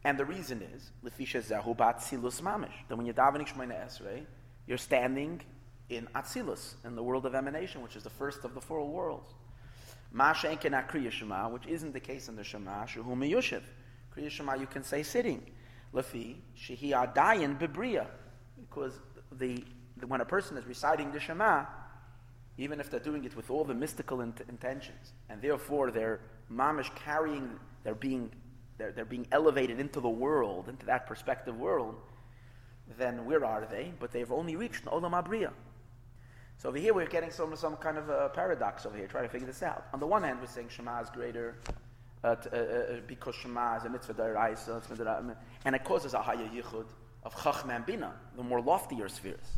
And 0.04 0.18
the 0.18 0.24
reason 0.24 0.62
is, 0.62 0.90
Lefisha 1.04 1.42
Zehu 1.42 1.76
Ba'atzilus 1.76 2.42
Mamish, 2.42 2.72
that 2.88 2.96
when 2.96 3.06
you're 3.06 3.14
davening 3.14 3.46
Shemon 3.46 3.72
Esrei, 3.72 4.24
you're 4.70 4.78
standing 4.78 5.40
in 5.88 6.06
Atzilus, 6.14 6.74
in 6.84 6.94
the 6.94 7.02
world 7.02 7.26
of 7.26 7.34
emanation, 7.34 7.82
which 7.82 7.96
is 7.96 8.04
the 8.04 8.10
first 8.10 8.44
of 8.44 8.54
the 8.54 8.60
four 8.60 8.86
worlds. 8.86 9.34
Masha 10.12 10.46
Enken 10.46 10.88
Kriya 10.88 11.10
Shema, 11.10 11.48
which 11.48 11.66
isn't 11.66 11.92
the 11.92 11.98
case 11.98 12.28
in 12.28 12.36
the 12.36 12.44
Shema, 12.44 12.84
Shehu 12.84 13.04
Miyushiv. 13.04 13.62
Kriya 14.16 14.60
you 14.60 14.66
can 14.68 14.84
say 14.84 15.02
sitting. 15.02 15.44
Lafi, 15.92 16.36
shehi 16.56 16.92
adayin 16.92 17.58
bebria. 17.58 18.06
Because 18.60 19.00
the, 19.32 19.64
the, 19.96 20.06
when 20.06 20.20
a 20.20 20.24
person 20.24 20.56
is 20.56 20.64
reciting 20.66 21.10
the 21.10 21.18
Shema, 21.18 21.64
even 22.56 22.78
if 22.78 22.92
they're 22.92 23.00
doing 23.00 23.24
it 23.24 23.34
with 23.34 23.50
all 23.50 23.64
the 23.64 23.74
mystical 23.74 24.20
int- 24.20 24.42
intentions, 24.48 25.14
and 25.30 25.42
therefore 25.42 25.90
they're 25.90 26.20
mamish 26.48 26.94
carrying, 26.94 27.58
they're 27.82 27.96
being, 27.96 28.30
they're, 28.78 28.92
they're 28.92 29.04
being 29.04 29.26
elevated 29.32 29.80
into 29.80 29.98
the 29.98 30.08
world, 30.08 30.68
into 30.68 30.86
that 30.86 31.08
perspective 31.08 31.58
world, 31.58 31.96
then 32.98 33.24
where 33.24 33.44
are 33.44 33.66
they? 33.70 33.92
But 33.98 34.12
they've 34.12 34.30
only 34.30 34.56
reached 34.56 34.84
Olam 34.86 35.12
Abriya. 35.12 35.52
So 36.58 36.68
over 36.68 36.78
here 36.78 36.92
we're 36.92 37.06
getting 37.06 37.30
some, 37.30 37.56
some 37.56 37.76
kind 37.76 37.96
of 37.96 38.08
a 38.10 38.28
paradox 38.28 38.84
over 38.84 38.96
here, 38.96 39.06
trying 39.06 39.24
to 39.24 39.30
figure 39.30 39.46
this 39.46 39.62
out. 39.62 39.86
On 39.94 40.00
the 40.00 40.06
one 40.06 40.22
hand, 40.22 40.40
we're 40.40 40.46
saying 40.46 40.68
Shema 40.68 41.00
is 41.00 41.08
greater 41.08 41.56
uh, 42.22 42.36
uh, 42.52 42.56
uh, 42.56 43.00
because 43.06 43.34
Shema 43.34 43.76
is 43.76 43.84
a 43.84 43.88
mitzvah 43.88 44.14
deraisa, 44.14 45.36
and 45.64 45.74
it 45.74 45.84
causes 45.84 46.12
a 46.12 46.20
higher 46.20 46.48
yichud 46.48 46.84
of 47.22 47.34
chachma 47.34 47.76
and 47.76 47.86
bina, 47.86 48.12
the 48.36 48.42
more 48.42 48.60
loftier 48.60 49.08
spheres. 49.08 49.56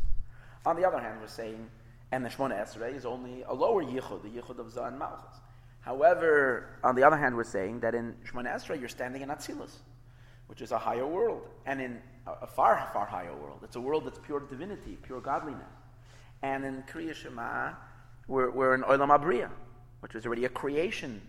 On 0.65 0.77
the 0.77 0.87
other 0.87 0.99
hand, 0.99 1.19
we're 1.19 1.27
saying, 1.27 1.69
and 2.13 2.23
the 2.23 2.29
Shemona 2.29 2.61
Esrei 2.61 2.95
is 2.95 3.05
only 3.05 3.43
a 3.43 3.53
lower 3.53 3.83
yichud, 3.83 4.21
the 4.23 4.29
yichud 4.29 4.59
of 4.59 4.71
Zah 4.71 4.85
and 4.85 4.97
Malchus. 4.97 5.41
However, 5.81 6.79
on 6.85 6.95
the 6.95 7.03
other 7.03 7.17
hand, 7.17 7.35
we're 7.35 7.43
saying 7.43 7.81
that 7.81 7.95
in 7.95 8.15
Shemona 8.25 8.55
Esrei 8.55 8.79
you're 8.79 8.87
standing 8.87 9.21
in 9.21 9.29
Atzilus, 9.29 9.79
which 10.53 10.61
is 10.61 10.71
a 10.71 10.77
higher 10.77 11.07
world, 11.07 11.47
and 11.65 11.81
in 11.81 11.99
a, 12.27 12.45
far, 12.45 12.87
far 12.93 13.07
higher 13.07 13.35
world. 13.35 13.61
It's 13.63 13.75
a 13.75 13.81
world 13.81 14.05
that's 14.05 14.19
pure 14.19 14.39
divinity, 14.39 14.99
pure 15.01 15.19
godliness. 15.19 15.63
And 16.43 16.63
in 16.63 16.83
Kriya 16.83 17.15
Shema, 17.15 17.71
we're, 18.27 18.51
we're 18.51 18.75
in 18.75 18.83
Olam 18.83 19.09
Abriya, 19.09 19.49
which 20.01 20.13
is 20.13 20.27
already 20.27 20.45
a 20.45 20.49
creation 20.49 21.19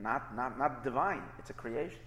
not, 0.00 0.36
not, 0.36 0.56
not 0.56 0.84
divine, 0.84 1.24
it's 1.40 1.50
a 1.50 1.52
creation. 1.52 1.98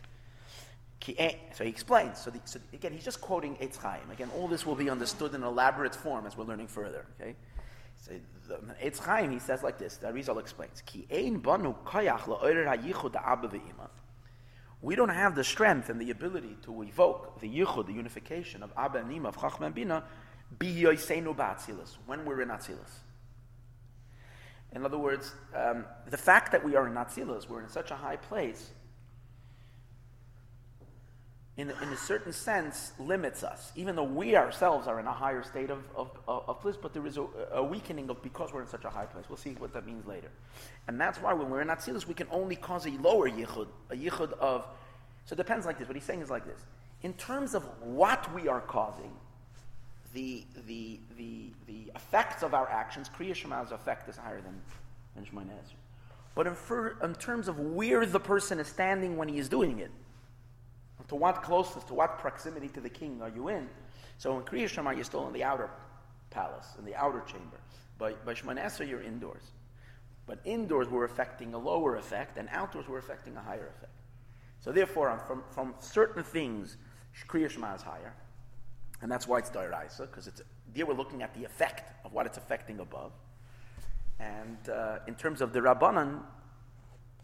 Eh, 1.17 1.33
so 1.53 1.65
he 1.65 1.69
explains. 1.69 2.17
So, 2.17 2.29
the, 2.29 2.39
so 2.45 2.61
again, 2.71 2.93
he's 2.93 3.03
just 3.03 3.19
quoting 3.19 3.57
Eitz 3.57 3.75
Chaim. 3.77 4.09
Again, 4.09 4.29
all 4.37 4.47
this 4.47 4.65
will 4.65 4.75
be 4.75 4.89
understood 4.89 5.33
in 5.33 5.43
elaborate 5.43 5.95
form 5.95 6.25
as 6.25 6.37
we're 6.37 6.45
learning 6.45 6.67
further. 6.67 7.05
Okay. 7.19 7.35
So 7.97 8.13
the, 8.47 8.73
Eitz 8.81 8.99
Chaim, 8.99 9.31
he 9.31 9.39
says 9.39 9.63
like 9.63 9.77
this. 9.77 9.97
The 9.97 10.07
Arizal 10.07 10.39
explains. 10.39 10.81
Ki 10.85 11.05
ein 11.11 11.39
banu 11.39 11.73
We 14.81 14.95
don't 14.95 15.09
have 15.09 15.35
the 15.35 15.43
strength 15.43 15.89
and 15.89 15.99
the 15.99 16.11
ability 16.11 16.57
to 16.63 16.83
evoke 16.83 17.39
the 17.41 17.49
yichud, 17.49 17.87
the 17.87 17.93
unification 17.93 18.63
of 18.63 18.71
Abba 18.77 18.99
and 18.99 19.11
Ima, 19.11 19.29
of 19.29 19.37
Chachma 19.37 19.65
and 19.65 19.75
Bina, 19.75 20.03
when 20.57 22.25
we're 22.25 22.41
in 22.41 22.49
Atzilus. 22.49 22.99
In 24.71 24.85
other 24.85 24.97
words, 24.97 25.33
um, 25.55 25.85
the 26.09 26.17
fact 26.17 26.51
that 26.51 26.63
we 26.63 26.75
are 26.75 26.87
in 26.87 26.93
Atzilus, 26.93 27.49
we're 27.49 27.61
in 27.61 27.69
such 27.69 27.91
a 27.91 27.95
high 27.95 28.15
place, 28.15 28.69
in, 31.59 31.69
in 31.69 31.89
a 31.89 31.97
certain 31.97 32.31
sense, 32.31 32.93
limits 32.99 33.43
us, 33.43 33.73
even 33.75 33.93
though 33.93 34.03
we 34.03 34.37
ourselves 34.37 34.87
are 34.87 34.97
in 34.97 35.05
a 35.07 35.11
higher 35.11 35.43
state 35.43 35.69
of, 35.69 35.83
of, 35.93 36.09
of 36.25 36.61
bliss, 36.61 36.77
but 36.77 36.93
there 36.93 37.05
is 37.05 37.17
a, 37.17 37.25
a, 37.51 37.61
weakening 37.61 38.09
of 38.09 38.23
because 38.23 38.53
we're 38.53 38.61
in 38.61 38.67
such 38.67 38.85
a 38.85 38.89
high 38.89 39.05
place. 39.05 39.25
We'll 39.27 39.37
see 39.37 39.55
what 39.59 39.73
that 39.73 39.85
means 39.85 40.07
later. 40.07 40.29
And 40.87 40.99
that's 40.99 41.19
why 41.19 41.33
when 41.33 41.49
we're 41.49 41.59
in 41.59 41.67
Atzilus, 41.67 42.07
we 42.07 42.13
can 42.13 42.27
only 42.31 42.55
cause 42.55 42.85
a 42.85 42.91
lower 42.91 43.29
yichud, 43.29 43.67
a 43.89 43.95
yichud 43.95 44.31
of. 44.39 44.65
So 45.25 45.33
it 45.33 45.35
depends 45.35 45.65
like 45.65 45.77
this. 45.77 45.89
What 45.89 45.97
he's 45.97 46.05
saying 46.05 46.21
is 46.21 46.29
like 46.29 46.45
this. 46.45 46.61
in 47.03 47.11
terms 47.15 47.53
of 47.55 47.63
what 47.81 48.33
we 48.33 48.47
are 48.47 48.61
causing, 48.61 49.11
the, 50.13 50.45
the, 50.65 51.01
the, 51.17 51.49
the 51.67 51.91
effects 51.93 52.41
of 52.41 52.53
our 52.53 52.69
actions, 52.69 53.09
Kriya 53.09 53.35
Shema's 53.35 53.73
effect 53.73 54.07
is 54.07 54.15
higher 54.15 54.39
than, 54.39 54.61
than 55.13 55.25
Shemona 55.25 55.51
But 56.35 56.47
in, 56.47 56.55
for, 56.55 56.95
in 57.03 57.15
terms 57.15 57.49
of 57.49 57.59
where 57.59 58.05
the 58.05 58.19
person 58.19 58.59
is 58.59 58.67
standing 58.67 59.17
when 59.17 59.27
he 59.27 59.39
is 59.39 59.49
doing 59.49 59.79
it, 59.79 59.91
to 61.09 61.15
what 61.15 61.43
closeness, 61.43 61.83
to 61.85 61.93
what 61.93 62.17
proximity 62.19 62.69
to 62.69 62.79
the 62.79 62.89
king 62.89 63.21
are 63.21 63.29
you 63.29 63.49
in? 63.49 63.67
So 64.17 64.37
in 64.37 64.43
Kriya 64.43 64.67
Shema, 64.67 64.91
you're 64.91 65.03
still 65.03 65.27
in 65.27 65.33
the 65.33 65.43
outer 65.43 65.69
palace, 66.29 66.67
in 66.77 66.85
the 66.85 66.95
outer 66.95 67.21
chamber. 67.21 67.59
By, 67.97 68.13
by 68.25 68.33
Shemona 68.33 68.63
Esrei, 68.63 68.87
you're 68.87 69.01
indoors. 69.01 69.43
But 70.25 70.39
indoors, 70.45 70.87
we're 70.87 71.05
affecting 71.05 71.53
a 71.53 71.57
lower 71.57 71.95
effect, 71.95 72.37
and 72.37 72.47
outdoors, 72.51 72.87
we're 72.87 72.99
affecting 72.99 73.35
a 73.35 73.41
higher 73.41 73.71
effect. 73.77 73.91
So 74.59 74.71
therefore, 74.71 75.21
from, 75.25 75.43
from 75.49 75.73
certain 75.79 76.23
things, 76.23 76.77
Kriya 77.27 77.49
Shema 77.49 77.73
is 77.73 77.81
higher. 77.81 78.13
And 79.01 79.11
that's 79.11 79.27
why 79.27 79.39
it's 79.39 79.49
Dairaisa, 79.49 80.01
because 80.01 80.27
it's 80.27 80.41
there 80.73 80.85
we're 80.85 80.93
looking 80.93 81.23
at 81.23 81.33
the 81.33 81.45
effect 81.45 82.05
of 82.05 82.13
what 82.13 82.25
it's 82.25 82.37
affecting 82.37 82.79
above. 82.79 83.11
And 84.19 84.57
uh, 84.69 84.99
in 85.07 85.15
terms 85.15 85.41
of 85.41 85.53
the 85.53 85.61
Rabbanan, 85.61 86.21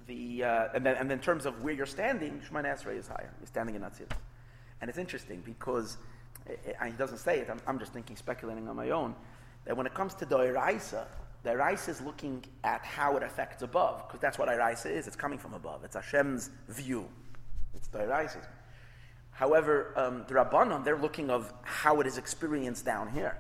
the, 0.07 0.43
uh, 0.43 0.67
and, 0.73 0.85
then, 0.85 0.95
and 0.97 1.11
in 1.11 1.19
terms 1.19 1.45
of 1.45 1.63
where 1.63 1.73
you're 1.73 1.85
standing, 1.85 2.41
Shemana 2.47 2.75
Esrei 2.75 2.97
is 2.97 3.07
higher. 3.07 3.33
You're 3.39 3.47
standing 3.47 3.75
in 3.75 3.81
Atzilus. 3.81 4.11
And 4.81 4.89
it's 4.89 4.99
interesting 4.99 5.41
because, 5.45 5.97
it, 6.45 6.59
it, 6.65 6.75
he 6.85 6.91
doesn't 6.91 7.17
say 7.17 7.39
it, 7.39 7.49
I'm, 7.49 7.59
I'm, 7.67 7.79
just 7.79 7.93
thinking, 7.93 8.15
speculating 8.15 8.67
on 8.67 8.75
my 8.75 8.91
own, 8.91 9.15
that 9.65 9.75
when 9.75 9.87
it 9.87 9.93
comes 9.93 10.13
to 10.15 10.25
Dairaisa, 10.25 11.05
Dairaisa 11.43 11.89
is 11.89 12.01
looking 12.01 12.43
at 12.63 12.83
how 12.83 13.17
it 13.17 13.23
affects 13.23 13.61
above, 13.61 14.07
because 14.07 14.19
that's 14.19 14.37
what 14.37 14.49
Dairaisa 14.49 14.91
is. 14.91 15.07
It's 15.07 15.15
coming 15.15 15.39
from 15.39 15.53
above. 15.53 15.83
It's 15.83 15.95
Hashem's 15.95 16.49
view. 16.67 17.07
It's 17.73 17.87
Dairaisa. 17.87 18.45
However, 19.31 19.91
um, 19.97 20.23
the 20.27 20.35
Rabbanon, 20.35 20.83
they're 20.83 20.97
looking 20.97 21.29
of 21.29 21.51
how 21.63 21.99
it 21.99 22.07
is 22.07 22.17
experienced 22.17 22.85
down 22.85 23.09
here. 23.09 23.37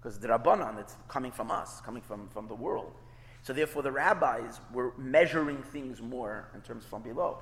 Because 0.00 0.18
the 0.18 0.28
Rabbanon, 0.28 0.80
it's 0.80 0.96
coming 1.08 1.30
from 1.30 1.50
us, 1.50 1.80
coming 1.82 2.02
from, 2.02 2.28
from 2.28 2.48
the 2.48 2.54
world. 2.54 2.94
So 3.42 3.52
therefore, 3.52 3.82
the 3.82 3.92
rabbis 3.92 4.60
were 4.72 4.92
measuring 4.98 5.62
things 5.62 6.00
more 6.00 6.48
in 6.54 6.60
terms 6.60 6.84
from 6.84 7.02
below. 7.02 7.38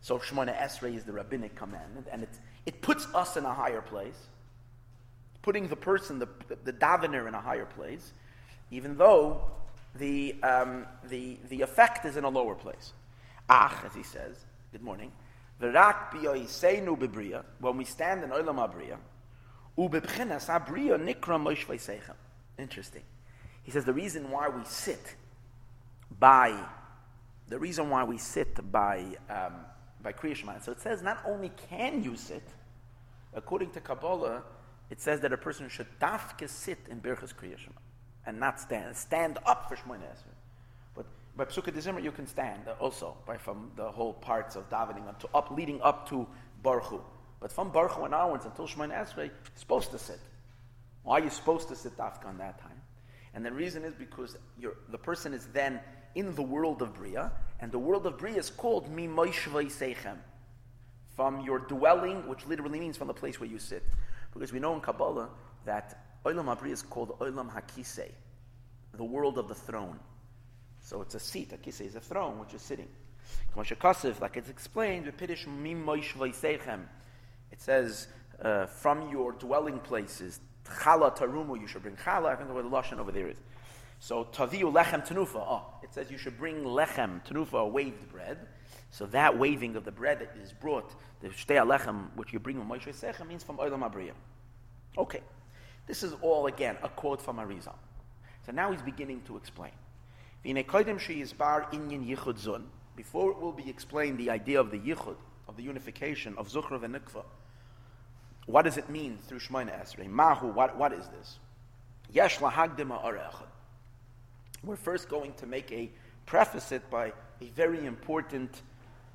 So 0.00 0.18
Shemona 0.18 0.56
Esrei 0.56 0.96
is 0.96 1.04
the 1.04 1.12
rabbinic 1.12 1.54
commandment, 1.54 2.06
and 2.10 2.22
it, 2.22 2.28
it 2.64 2.82
puts 2.82 3.06
us 3.14 3.36
in 3.36 3.44
a 3.44 3.54
higher 3.54 3.80
place, 3.80 4.28
putting 5.42 5.68
the 5.68 5.76
person, 5.76 6.18
the, 6.18 6.28
the 6.64 6.72
davener, 6.72 7.28
in 7.28 7.34
a 7.34 7.40
higher 7.40 7.66
place, 7.66 8.12
even 8.70 8.96
though 8.96 9.42
the, 9.94 10.36
um, 10.42 10.86
the, 11.08 11.38
the 11.48 11.62
effect 11.62 12.04
is 12.04 12.16
in 12.16 12.24
a 12.24 12.28
lower 12.28 12.54
place. 12.54 12.92
Ach, 13.48 13.84
as 13.84 13.94
he 13.94 14.02
says, 14.02 14.36
good 14.72 14.82
morning. 14.82 15.12
V'rak 15.60 16.10
biyoiseinu 16.10 16.98
bebriya, 16.98 17.44
when 17.60 17.76
we 17.76 17.84
stand 17.84 18.22
in 18.24 18.30
olam 18.30 18.56
abriya, 18.56 18.98
ubebchinas 19.78 20.48
abriya 20.48 21.00
nikra 21.00 22.14
Interesting. 22.58 23.02
He 23.66 23.72
says 23.72 23.84
the 23.84 23.92
reason 23.92 24.30
why 24.30 24.48
we 24.48 24.64
sit 24.64 25.16
by, 26.20 26.56
the 27.48 27.58
reason 27.58 27.90
why 27.90 28.04
we 28.04 28.16
sit 28.16 28.70
by, 28.70 29.04
um, 29.28 29.54
by 30.00 30.12
Kriya 30.12 30.62
So 30.62 30.70
it 30.70 30.80
says 30.80 31.02
not 31.02 31.20
only 31.26 31.50
can 31.68 32.04
you 32.04 32.14
sit, 32.14 32.44
according 33.34 33.72
to 33.72 33.80
Kabbalah, 33.80 34.44
it 34.88 35.00
says 35.00 35.18
that 35.22 35.32
a 35.32 35.36
person 35.36 35.68
should 35.68 35.88
dafke 36.00 36.48
sit 36.48 36.78
in 36.88 37.00
Birchas 37.00 37.34
Kriya 37.34 37.56
and 38.24 38.38
not 38.38 38.60
stand. 38.60 38.96
Stand 38.96 39.38
up 39.44 39.68
for 39.68 39.74
Esrei. 39.74 40.36
But 40.94 41.06
by 41.36 41.46
Pesukei 41.46 41.74
DeZimra, 41.74 42.04
you 42.04 42.12
can 42.12 42.28
stand 42.28 42.68
also 42.78 43.16
by 43.26 43.36
from 43.36 43.72
the 43.74 43.90
whole 43.90 44.12
parts 44.12 44.54
of 44.54 44.70
davening 44.70 45.08
up 45.08 45.18
to 45.22 45.28
up 45.34 45.50
leading 45.50 45.82
up 45.82 46.08
to 46.10 46.24
Baruch 46.62 47.02
But 47.40 47.50
from 47.50 47.72
Baruch 47.72 47.98
and 47.98 48.14
onwards 48.14 48.44
until 48.44 48.68
Shemona 48.68 48.94
Esrei, 48.94 49.26
you're 49.26 49.30
supposed 49.56 49.90
to 49.90 49.98
sit. 49.98 50.20
Why 51.02 51.18
are 51.18 51.24
you 51.24 51.30
supposed 51.30 51.66
to 51.66 51.74
sit 51.74 51.96
dafka 51.96 52.26
on 52.26 52.38
that 52.38 52.60
time? 52.60 52.75
And 53.36 53.44
the 53.44 53.52
reason 53.52 53.84
is 53.84 53.94
because 53.94 54.36
the 54.88 54.98
person 54.98 55.34
is 55.34 55.46
then 55.52 55.78
in 56.14 56.34
the 56.34 56.42
world 56.42 56.80
of 56.80 56.94
Bria, 56.94 57.30
and 57.60 57.70
the 57.70 57.78
world 57.78 58.06
of 58.06 58.16
Bria 58.16 58.38
is 58.38 58.48
called 58.48 58.90
Mimoishvei 58.90 59.66
Seichem, 59.66 60.16
from 61.14 61.42
your 61.42 61.58
dwelling, 61.58 62.26
which 62.28 62.46
literally 62.46 62.80
means 62.80 62.96
from 62.96 63.08
the 63.08 63.14
place 63.14 63.38
where 63.38 63.48
you 63.48 63.58
sit. 63.58 63.84
Because 64.32 64.54
we 64.54 64.58
know 64.58 64.74
in 64.74 64.80
Kabbalah 64.80 65.28
that 65.66 65.98
Olam 66.24 66.46
HaBria 66.46 66.72
is 66.72 66.80
called 66.80 67.18
Olam 67.20 67.52
HaKisei, 67.52 68.10
the 68.94 69.04
world 69.04 69.36
of 69.36 69.48
the 69.48 69.54
throne. 69.54 70.00
So 70.80 71.02
it's 71.02 71.14
a 71.14 71.20
seat. 71.20 71.52
A 71.52 71.58
is 71.68 71.94
a 71.94 72.00
throne 72.00 72.38
which 72.38 72.54
is 72.54 72.62
sitting. 72.62 72.88
Like 73.54 74.36
it's 74.36 74.48
explained, 74.48 75.08
it 75.08 75.20
says, 77.58 78.06
uh, 78.42 78.66
from 78.66 79.10
your 79.10 79.32
dwelling 79.32 79.78
places, 79.80 80.40
chala 80.68 81.16
tarumu, 81.16 81.60
you 81.60 81.66
should 81.66 81.82
bring 81.82 81.96
chala. 81.96 82.26
I 82.26 82.36
think 82.36 82.48
the 82.48 82.54
lashon 82.54 82.98
over 82.98 83.12
there 83.12 83.28
is. 83.28 83.38
So 83.98 84.24
taviu 84.24 84.72
lechem 84.72 85.06
tenufa. 85.06 85.36
Oh, 85.36 85.62
it 85.82 85.92
says 85.94 86.10
you 86.10 86.18
should 86.18 86.36
bring 86.38 86.64
lechem 86.64 87.24
tenufa, 87.26 87.70
waved 87.70 88.10
bread. 88.10 88.38
So 88.90 89.06
that 89.06 89.38
waving 89.38 89.76
of 89.76 89.84
the 89.84 89.92
bread 89.92 90.20
that 90.20 90.34
is 90.42 90.52
brought, 90.52 90.94
the 91.20 91.28
shtei 91.28 91.64
lechem, 91.66 92.08
which 92.14 92.32
you 92.32 92.38
bring 92.38 92.58
from 92.58 92.68
Moshe 92.68 92.88
Sechem, 92.94 93.26
means 93.28 93.42
from 93.42 93.58
Olam 93.58 93.80
Abriya. 93.80 94.12
Okay, 94.96 95.20
this 95.86 96.02
is 96.02 96.14
all 96.22 96.46
again 96.46 96.76
a 96.82 96.88
quote 96.88 97.20
from 97.20 97.36
Arizal. 97.36 97.74
So 98.44 98.52
now 98.52 98.70
he's 98.70 98.82
beginning 98.82 99.22
to 99.26 99.36
explain. 99.36 99.72
Before 102.96 103.30
it 103.30 103.38
will 103.40 103.52
be 103.52 103.68
explained 103.68 104.18
the 104.18 104.30
idea 104.30 104.60
of 104.60 104.70
the 104.70 104.78
yichud, 104.78 105.16
of 105.48 105.56
the 105.56 105.62
unification 105.62 106.34
of 106.38 106.48
Zuchra 106.48 106.82
and 106.82 106.94
Nikva, 106.94 107.24
what 108.46 108.62
does 108.62 108.76
it 108.76 108.88
mean 108.88 109.18
through 109.26 109.40
Shemona 109.40 109.82
Esrei? 109.82 110.08
Mahu, 110.08 110.48
what, 110.48 110.78
what 110.78 110.92
is 110.92 111.06
this? 111.08 111.38
Yesh 112.12 112.40
We're 112.40 112.50
first 114.76 115.08
going 115.08 115.32
to 115.34 115.46
make 115.46 115.72
a 115.72 115.90
preface 116.24 116.72
it 116.72 116.88
by 116.90 117.12
a 117.40 117.46
very 117.54 117.84
important 117.84 118.62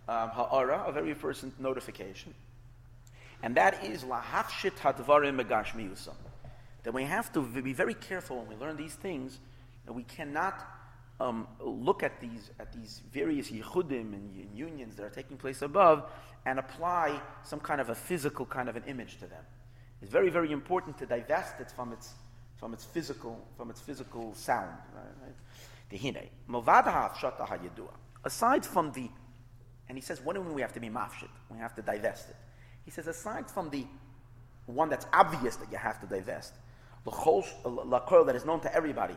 um, 0.07 0.29
ha'ara, 0.29 0.83
a 0.85 0.91
very 0.91 1.11
important 1.11 1.59
notification. 1.59 2.33
And 3.43 3.55
that 3.55 3.83
is 3.85 4.03
lahafshit 4.03 4.77
hadvarim 4.77 5.41
megashmiyusam. 5.41 6.15
That 6.83 6.93
we 6.93 7.03
have 7.03 7.31
to 7.33 7.41
be 7.41 7.73
very 7.73 7.93
careful 7.93 8.39
when 8.39 8.49
we 8.49 8.55
learn 8.55 8.75
these 8.75 8.95
things, 8.95 9.39
that 9.85 9.93
we 9.93 10.03
cannot 10.03 10.67
um, 11.19 11.47
look 11.59 12.03
at 12.03 12.19
these, 12.19 12.51
at 12.59 12.73
these 12.73 13.01
various 13.11 13.49
yichudim 13.49 14.13
and 14.13 14.49
unions 14.53 14.95
that 14.95 15.03
are 15.03 15.09
taking 15.09 15.37
place 15.37 15.61
above 15.61 16.11
and 16.45 16.59
apply 16.59 17.21
some 17.43 17.59
kind 17.59 17.79
of 17.81 17.89
a 17.89 17.95
physical 17.95 18.45
kind 18.45 18.69
of 18.69 18.75
an 18.75 18.83
image 18.87 19.17
to 19.19 19.27
them. 19.27 19.43
It's 20.01 20.11
very, 20.11 20.29
very 20.29 20.51
important 20.51 20.97
to 20.99 21.05
divest 21.05 21.59
it 21.59 21.69
from 21.71 21.93
its, 21.93 22.13
from 22.57 22.73
its 22.73 22.83
physical, 22.83 23.39
from 23.55 23.69
its 23.69 23.79
physical 23.79 24.33
sound. 24.33 24.75
Aside 28.23 28.65
from 28.65 28.91
the, 28.91 29.09
and 29.89 29.97
he 29.97 30.01
says, 30.01 30.21
what 30.21 30.35
do 30.35 30.41
we 30.41 30.61
have 30.61 30.73
to 30.73 30.79
be 30.79 30.89
mafshit? 30.89 31.29
We 31.49 31.57
have 31.59 31.75
to 31.75 31.81
divest 31.81 32.29
it. 32.29 32.35
He 32.85 32.91
says, 32.91 33.07
aside 33.07 33.49
from 33.49 33.69
the 33.69 33.85
one 34.65 34.89
that's 34.89 35.05
obvious 35.13 35.55
that 35.57 35.71
you 35.71 35.77
have 35.77 35.99
to 36.01 36.07
divest, 36.07 36.53
that 37.05 38.35
is 38.35 38.45
known 38.45 38.59
to 38.61 38.75
everybody. 38.75 39.15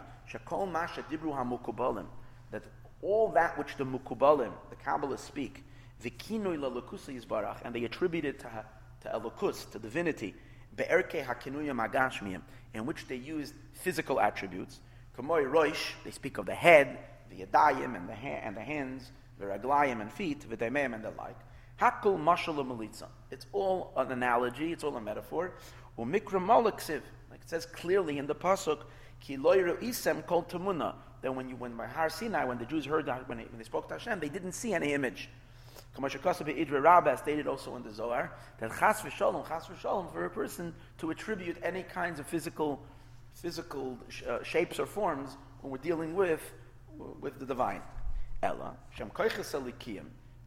That 2.50 2.62
all 3.02 3.28
that 3.32 3.58
which 3.58 3.76
the 3.76 3.84
mukubalim, 3.84 4.52
the 4.70 4.76
Kabbalists 4.76 5.20
speak, 5.20 5.64
vikinoi 6.02 6.59
lalakusa 6.59 7.14
yizbarach, 7.14 7.59
and 7.64 7.74
they 7.74 7.85
attribute 7.85 8.24
it 8.24 8.38
to, 8.40 8.64
to 9.00 9.09
elokus, 9.09 9.70
to 9.70 9.78
divinity, 9.78 10.35
be'erke 10.76 11.24
hakinuya 11.24 11.72
magashmiyim, 11.72 12.42
in 12.74 12.87
which 12.87 13.07
they 13.07 13.16
used 13.16 13.54
physical 13.72 14.20
attributes. 14.20 14.80
Kamoy 15.16 15.50
roish, 15.50 15.92
they 16.04 16.11
speak 16.11 16.38
of 16.38 16.46
the 16.46 16.54
head, 16.54 16.98
the 17.30 17.44
yadayim, 17.44 17.96
and 17.96 18.09
the, 18.09 18.14
ha- 18.14 18.40
and 18.42 18.57
the 18.57 18.61
hands, 18.61 19.12
the 19.38 19.46
raglayim 19.46 20.00
and 20.00 20.12
feet, 20.12 20.48
v'daimim 20.48 20.94
and 20.94 21.04
the 21.04 21.11
like. 21.12 21.37
Hakul 21.80 22.18
mashal 22.18 22.57
melitza. 22.64 23.07
It's 23.30 23.46
all 23.52 23.92
an 23.96 24.12
analogy, 24.12 24.72
it's 24.72 24.85
all 24.85 24.96
a 24.96 25.00
metaphor. 25.00 25.52
Umikra 25.98 26.64
like 26.64 27.40
It 27.40 27.48
says 27.48 27.66
clearly 27.66 28.18
in 28.18 28.26
the 28.26 28.35
pasuk, 28.35 28.80
"Ki 29.20 29.37
loyru 29.37 29.80
isem 29.80 30.24
kol 30.26 30.44
tamuna." 30.44 30.94
That 31.22 31.35
when 31.35 31.48
you 31.48 31.57
when 31.57 31.76
by 31.76 31.87
Har 31.87 32.11
Sinai, 32.11 32.44
when 32.44 32.59
the 32.59 32.66
Jews 32.66 32.85
heard 32.85 33.07
that, 33.07 33.28
when 33.28 33.38
they, 33.38 33.44
when 33.44 33.59
they 33.59 33.64
spoke 33.64 33.88
to 33.88 33.94
Hashem, 33.94 34.20
they 34.20 34.28
didn't 34.28 34.52
see 34.52 34.74
any 34.74 34.92
image. 34.92 35.30
Stated 35.96 37.46
also 37.46 37.76
in 37.76 37.83
the 37.83 37.92
Zohar 37.92 38.33
that 38.59 38.70
chas 38.78 39.00
v'shalom, 39.00 39.46
chas 39.48 39.66
v'shalom, 39.66 40.12
for 40.12 40.24
a 40.24 40.30
person 40.30 40.74
to 40.98 41.11
attribute 41.11 41.57
any 41.62 41.83
kinds 41.83 42.18
of 42.18 42.26
physical, 42.26 42.80
physical 43.35 43.98
uh, 44.28 44.42
shapes 44.42 44.78
or 44.78 44.87
forms 44.87 45.37
when 45.61 45.70
we're 45.70 45.78
dealing 45.78 46.14
with 46.14 46.40
with 47.20 47.38
the 47.38 47.46
divine. 47.46 47.83
Ella 48.42 48.76
shem 48.96 49.11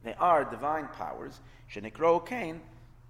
They 0.04 0.14
are 0.20 0.46
divine 0.46 0.88
powers. 0.90 1.40
Shenikro 1.74 2.26
kain. 2.26 2.62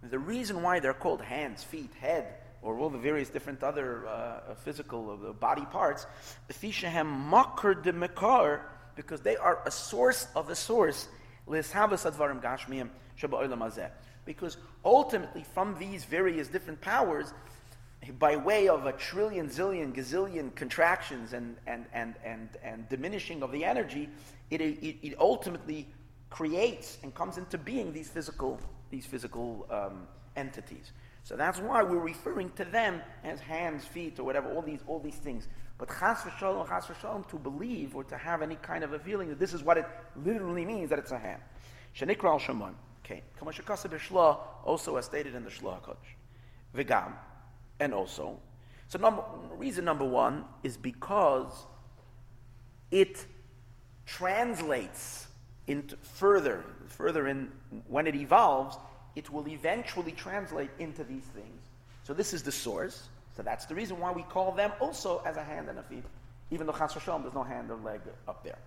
The 0.04 0.20
reason 0.20 0.62
why 0.62 0.80
they're 0.80 0.94
called 0.94 1.22
hands, 1.22 1.64
feet, 1.64 1.92
head, 2.00 2.36
or 2.62 2.78
all 2.78 2.90
the 2.90 2.98
various 2.98 3.30
different 3.30 3.64
other 3.64 4.08
uh, 4.08 4.56
physical 4.56 5.12
uh, 5.12 5.34
body 5.34 5.66
parts, 5.66 6.06
because 8.96 9.22
they 9.22 9.38
are 9.38 9.60
a 9.66 9.72
source 9.72 10.28
of 10.36 10.50
a 10.50 10.56
source, 10.56 11.08
Because 14.26 14.58
ultimately, 14.84 15.44
from 15.54 15.78
these 15.80 16.04
various 16.04 16.48
different 16.48 16.82
powers, 16.82 17.34
by 18.20 18.36
way 18.36 18.68
of 18.68 18.86
a 18.86 18.92
trillion, 18.94 19.50
zillion, 19.50 19.94
gazillion 19.94 20.54
contractions 20.56 21.34
and, 21.34 21.56
and, 21.66 21.86
and, 21.94 22.16
and, 22.24 22.50
and 22.64 22.88
diminishing 22.90 23.42
of 23.42 23.52
the 23.52 23.64
energy, 23.64 24.10
it, 24.50 24.62
it, 24.62 24.98
it 25.02 25.20
ultimately 25.20 25.88
creates 26.30 26.98
and 27.04 27.14
comes 27.16 27.38
into 27.38 27.58
being 27.58 27.94
these 27.94 28.10
physical, 28.10 28.60
these 28.90 29.06
physical 29.06 29.66
um, 29.70 30.08
entities. 30.36 30.92
So 31.24 31.36
that's 31.36 31.60
why 31.60 31.84
we're 31.84 32.00
referring 32.00 32.52
to 32.52 32.66
them 32.66 33.02
as 33.24 33.40
hands, 33.40 33.84
feet, 33.86 34.20
or 34.20 34.24
whatever, 34.24 34.54
all 34.54 34.62
these, 34.62 34.80
all 34.88 35.00
these 35.00 35.16
things. 35.16 35.48
But 35.78 35.90
chas 35.90 36.20
v'shalom, 36.20 36.68
chas 36.68 36.86
v'shalom, 36.86 37.28
to 37.30 37.38
believe 37.38 37.96
or 37.96 38.04
to 38.06 38.18
have 38.18 38.42
any 38.42 38.56
kind 38.56 38.84
of 38.84 38.94
a 38.94 39.00
feeling 39.00 39.30
that 39.30 39.40
this 39.40 39.54
is 39.54 39.64
what 39.64 39.78
it 39.78 39.86
literally 40.24 40.66
means, 40.66 40.90
that 40.90 41.00
it's 41.00 41.12
a 41.12 41.20
hand. 41.20 41.42
Shenikra 41.96 42.26
al 42.26 42.40
Shemon. 42.40 42.74
Okay. 43.06 43.24
Kamashakasa 43.40 43.90
b'shla, 43.90 44.38
also 44.66 44.96
as 44.98 45.06
stated 45.06 45.36
in 45.36 45.44
the 45.44 45.50
Shla 45.50 45.82
HaKodesh. 45.82 46.76
V'gam, 46.76 47.14
and 47.80 47.94
also. 47.94 48.40
So 48.88 49.00
number, 49.00 49.24
reason 49.56 49.86
number 49.86 50.06
one 50.06 50.46
is 50.64 50.78
because 50.78 51.66
it 52.92 53.26
translates 54.06 55.28
into 55.68 55.98
further, 55.98 56.64
further 56.88 57.28
in, 57.28 57.52
when 57.88 58.08
it 58.08 58.16
evolves, 58.16 58.78
it 59.16 59.30
will 59.30 59.48
eventually 59.48 60.14
translate 60.14 60.70
into 60.80 61.04
these 61.04 61.26
things. 61.26 61.62
So 62.04 62.14
this 62.14 62.34
is 62.34 62.44
the 62.44 62.52
source. 62.52 63.10
So 63.38 63.44
that's 63.44 63.66
the 63.68 63.76
reason 63.76 64.00
why 64.00 64.12
we 64.12 64.24
call 64.24 64.52
them 64.52 64.72
also 64.80 65.22
as 65.24 65.38
a 65.38 65.44
hand 65.44 65.70
and 65.70 65.78
a 65.78 65.84
feet, 65.84 66.04
even 66.50 66.66
though 66.66 66.74
Chas 66.74 66.96
Hashem, 66.96 67.22
there's 67.22 67.36
no 67.36 67.44
hand 67.44 67.70
or 67.70 67.78
leg 67.78 68.02
up 68.28 68.44
there. 68.44 68.58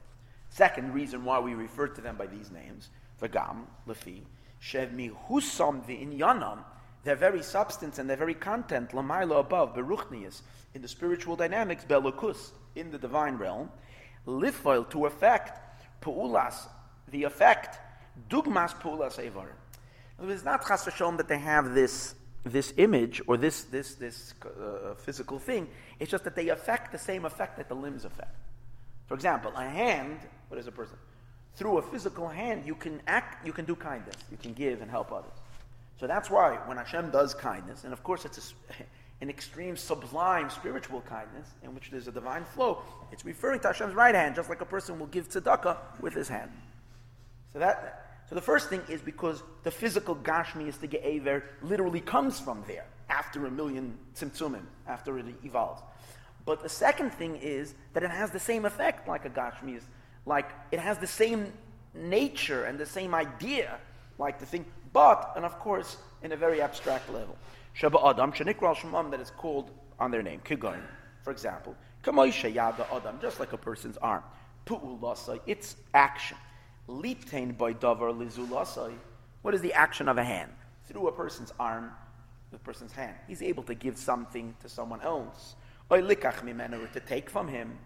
Second 0.49 0.95
reason 0.95 1.25
why 1.25 1.41
we 1.41 1.55
refer 1.55 1.89
to 1.89 2.01
them 2.01 2.17
by 2.17 2.27
these 2.27 2.53
names, 2.53 2.91
Vagam, 3.21 3.65
Lefi, 3.89 4.23
Shevmi 4.63 5.13
Husam 5.29 5.85
V'inyanam, 5.85 6.59
their 7.03 7.17
very 7.17 7.43
substance 7.43 7.99
and 7.99 8.09
their 8.09 8.17
very 8.17 8.35
content, 8.35 8.91
Lamaila 8.91 9.41
above, 9.41 9.75
Beruchnius, 9.75 10.43
in 10.75 10.83
the 10.83 10.89
spiritual 10.89 11.35
dynamics, 11.35 11.85
Belukus, 11.89 12.53
in 12.77 12.93
the 12.93 12.99
divine 12.99 13.37
realm, 13.39 13.71
Lifoil, 14.25 14.89
to 14.91 15.07
effect, 15.07 15.59
Pu'ulas, 16.01 16.69
the 17.11 17.25
effect, 17.25 17.81
Dugmas 18.29 18.73
Pu'ulas 18.81 19.19
Evar. 19.19 19.49
It's 20.23 20.45
not 20.45 20.65
Chas 20.65 20.85
that 20.85 21.27
they 21.27 21.39
have 21.39 21.75
this 21.75 22.15
this 22.45 22.73
image 22.77 23.21
or 23.27 23.37
this, 23.37 23.65
this, 23.65 23.95
this 23.95 24.35
uh, 24.45 24.95
physical 24.95 25.39
thing. 25.39 25.69
It's 25.99 26.11
just 26.11 26.25
that 26.25 26.35
they 26.35 26.49
affect 26.49 26.93
the 26.93 26.99
same 26.99 27.25
effect 27.25 27.59
that 27.59 27.69
the 27.69 27.75
limbs 27.75 28.05
affect. 28.05 28.35
For 29.07 29.15
example, 29.15 29.53
a 29.57 29.69
hand, 29.69 30.21
what 30.49 30.59
is 30.59 30.67
a 30.67 30.73
person? 30.73 30.97
Through 31.57 31.79
a 31.79 31.83
physical 31.83 32.29
hand, 32.29 32.65
you 32.65 32.75
can 32.75 33.03
act, 33.07 33.45
you 33.47 33.53
can 33.53 33.65
do 33.65 33.75
kindness, 33.77 34.17
you 34.31 34.37
can 34.37 34.55
give 34.55 34.81
and 34.81 34.91
help 34.91 35.13
others. 35.13 35.33
So 35.99 36.07
that's 36.07 36.31
why 36.31 36.57
when 36.67 36.79
Hashem 36.79 37.11
does 37.11 37.35
kindness, 37.35 37.85
and 37.85 37.93
of 37.93 38.03
course 38.03 38.25
it's 38.25 38.55
a, 38.71 38.83
an 39.21 39.29
extreme, 39.29 39.77
sublime 39.77 40.49
spiritual 40.49 41.03
kindness 41.03 41.47
in 41.63 41.75
which 41.75 41.91
there's 41.91 42.09
a 42.09 42.13
divine 42.13 42.45
flow, 42.45 42.83
it's 43.13 43.25
referring 43.25 43.61
to 43.61 43.69
Hashem's 43.69 43.95
right 43.95 44.15
hand, 44.15 44.37
just 44.37 44.49
like 44.49 44.63
a 44.63 44.67
person 44.67 44.99
will 44.99 45.09
give 45.09 45.29
tzedakah 45.29 45.77
with 46.01 46.15
his 46.15 46.29
hand. 46.29 46.51
So 47.53 47.59
that 47.59 48.10
so 48.31 48.37
the 48.37 48.41
first 48.41 48.69
thing 48.69 48.81
is 48.89 49.03
because 49.03 49.43
the 49.65 49.73
physical 49.73 50.15
Gashmi 50.15 50.69
is 50.69 50.77
the 50.77 50.87
Ge'ever 50.87 51.43
literally 51.63 52.01
comes 52.01 52.39
from 52.39 52.63
there 52.69 52.87
after 53.09 53.45
a 53.47 53.51
million 53.51 53.99
tzimtzumim, 54.15 54.63
after 54.87 55.19
it 55.19 55.27
evolves. 55.45 55.83
But 56.47 56.63
the 56.63 56.69
second 56.69 57.11
thing 57.11 57.35
is 57.43 57.75
that 57.93 58.05
it 58.05 58.11
has 58.11 58.31
the 58.31 58.39
same 58.39 58.65
effect 58.67 59.09
like 59.09 59.25
a 59.25 59.31
Gashmi 59.31 59.77
is, 59.77 59.83
like 60.27 60.49
it 60.71 60.79
has 60.79 60.97
the 60.99 61.09
same 61.09 61.53
nature 61.93 62.67
and 62.67 62.79
the 62.79 62.87
same 62.87 63.17
idea 63.17 63.79
like 64.17 64.39
the 64.39 64.47
thing, 64.47 64.65
but, 64.93 65.33
and 65.35 65.45
of 65.45 65.59
course, 65.59 65.97
in 66.23 66.31
a 66.31 66.37
very 66.37 66.63
abstract 66.63 67.11
level. 67.13 67.37
Shaba 67.77 68.11
Adam, 68.11 68.31
Shanikral 68.31 68.77
Shemam, 68.77 69.11
that 69.11 69.19
is 69.21 69.31
called 69.31 69.73
on 69.99 70.13
their 70.13 70.23
name, 70.23 70.41
Kigoin, 70.45 70.83
for 71.25 71.33
example. 71.33 71.75
Kamoisha 72.05 72.55
Yada 72.55 72.87
Adam, 72.93 73.19
just 73.21 73.41
like 73.41 73.53
a 73.53 73.59
person's 73.59 73.97
arm. 73.97 74.23
Pu'ulasa, 74.67 75.41
its 75.47 75.75
action. 75.95 76.37
Litain 76.91 77.57
by 77.57 77.73
davar 77.73 78.13
lizulasai. 78.13 78.93
What 79.43 79.55
is 79.55 79.61
the 79.61 79.73
action 79.73 80.09
of 80.09 80.19
a 80.19 80.25
hand? 80.25 80.51
Through 80.87 81.07
a 81.07 81.13
person's 81.13 81.53
arm, 81.61 81.93
the 82.51 82.59
person's 82.59 82.93
hand. 82.93 83.15
He's 83.29 83.43
able 83.43 83.63
to 83.63 83.75
give 83.75 83.97
something 83.97 84.57
to 84.61 84.69
someone 84.69 85.01
else. 85.03 85.55
Or 85.89 85.99
likach 85.99 86.43
mimenu, 86.43 86.91
to 86.93 87.01
take 87.01 87.31
from 87.31 87.47
him. 87.47 87.79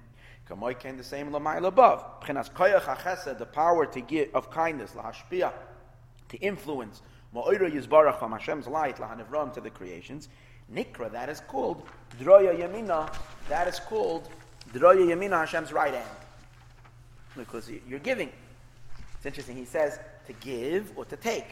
Came 0.81 0.97
the 0.97 1.05
same 1.05 1.31
lamail 1.31 1.67
above. 1.67 2.05
The 2.27 3.47
power 3.47 3.87
to 3.87 4.01
give 4.01 4.35
of 4.35 4.51
kindness, 4.51 4.93
lahashpia, 4.93 5.53
to 6.29 6.37
influence. 6.39 7.03
Ma'oira 7.35 7.71
yizbarach 7.71 8.19
from 8.19 8.33
Hashem's 8.33 8.67
light, 8.67 8.97
lahanivram 8.97 9.53
to 9.55 9.61
the 9.61 9.71
creations. 9.71 10.29
Nikra, 10.73 11.11
that 11.13 11.29
is 11.29 11.41
called 11.41 11.87
droya 12.21 12.55
yamina. 12.59 13.15
That 13.49 13.69
is 13.69 13.81
called 13.81 14.29
droya 14.73 15.07
yamina, 15.07 15.41
Hashem's 15.41 15.73
right 15.73 15.95
hand, 15.95 16.09
because 17.37 17.71
you're 17.89 17.99
giving. 17.99 18.31
It's 19.25 19.39
interesting. 19.39 19.57
He 19.57 19.65
says 19.65 19.99
to 20.27 20.35
give 20.35 20.93
or 20.97 21.07
to 21.07 21.17
take. 21.17 21.47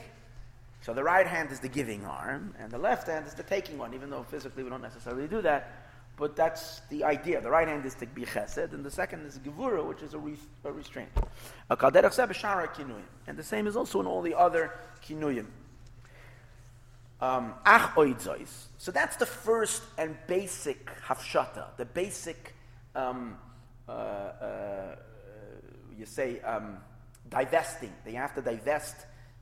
So 0.82 0.92
the 0.92 1.02
right 1.02 1.26
hand 1.26 1.50
is 1.50 1.58
the 1.58 1.70
giving 1.70 2.04
arm, 2.04 2.54
and 2.58 2.70
the 2.70 2.76
left 2.76 3.06
hand 3.06 3.26
is 3.26 3.32
the 3.32 3.44
taking 3.44 3.78
one, 3.78 3.94
even 3.94 4.10
though 4.10 4.24
physically 4.24 4.62
we 4.62 4.68
don't 4.68 4.82
necessarily 4.82 5.26
do 5.26 5.40
that. 5.40 5.86
But 6.18 6.36
that's 6.36 6.82
the 6.90 7.02
idea. 7.02 7.40
The 7.40 7.48
right 7.48 7.66
hand 7.66 7.86
is 7.86 7.94
to 7.94 8.04
be 8.04 8.26
chesed, 8.26 8.74
and 8.74 8.84
the 8.84 8.90
second 8.90 9.24
is 9.24 9.38
gevura, 9.38 9.82
which 9.88 10.02
is 10.02 10.12
a, 10.12 10.18
re- 10.18 10.36
a 10.64 10.70
restraint. 10.70 11.08
And 11.70 13.38
the 13.38 13.42
same 13.42 13.66
is 13.66 13.74
also 13.74 14.00
in 14.00 14.06
all 14.06 14.20
the 14.20 14.34
other 14.34 14.74
kinuyim. 15.02 15.46
Um, 17.22 17.54
So 18.76 18.92
that's 18.92 19.16
the 19.16 19.24
first 19.24 19.82
and 19.96 20.14
basic 20.26 20.90
hafshata, 21.06 21.74
the 21.78 21.86
basic, 21.86 22.54
um, 22.94 23.38
uh, 23.88 23.92
uh, 23.92 24.96
you 25.96 26.04
say, 26.04 26.38
um, 26.40 26.76
divesting. 27.32 27.92
They 28.04 28.12
have 28.12 28.34
to 28.34 28.42
divest 28.42 28.94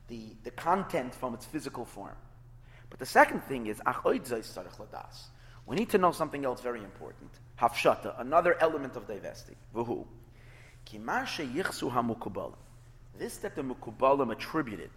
the, 0.07 0.33
the 0.43 0.51
content 0.51 1.13
from 1.13 1.33
its 1.33 1.45
physical 1.45 1.85
form. 1.85 2.15
But 2.89 2.99
the 2.99 3.05
second 3.05 3.41
thing 3.41 3.67
is, 3.67 3.81
we 5.67 5.75
need 5.75 5.89
to 5.89 5.97
know 5.97 6.11
something 6.11 6.43
else 6.43 6.61
very 6.61 6.83
important. 6.83 7.29
Hafshata, 7.59 8.19
another 8.19 8.57
element 8.59 8.95
of 8.95 9.07
divesting. 9.07 9.55
Vuhu. 9.75 10.05
This 13.19 13.37
that 13.37 13.55
the 13.55 13.61
Mukubalim 13.61 14.31
attributed, 14.31 14.89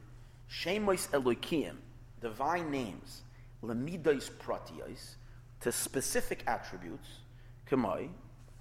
Shemois 0.51 1.09
Elokim, 1.11 1.77
divine 2.21 2.71
names, 2.71 3.23
Lamidois 3.63 4.31
Pratios, 4.43 5.17
to 5.61 5.71
specific 5.71 6.43
attributes, 6.47 7.09
Kamoi, 7.71 8.09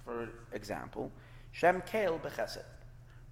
for 0.04 0.28
example, 0.52 1.10
Shem 1.52 1.80
Kael 1.82 2.20
Bechesed 2.20 2.64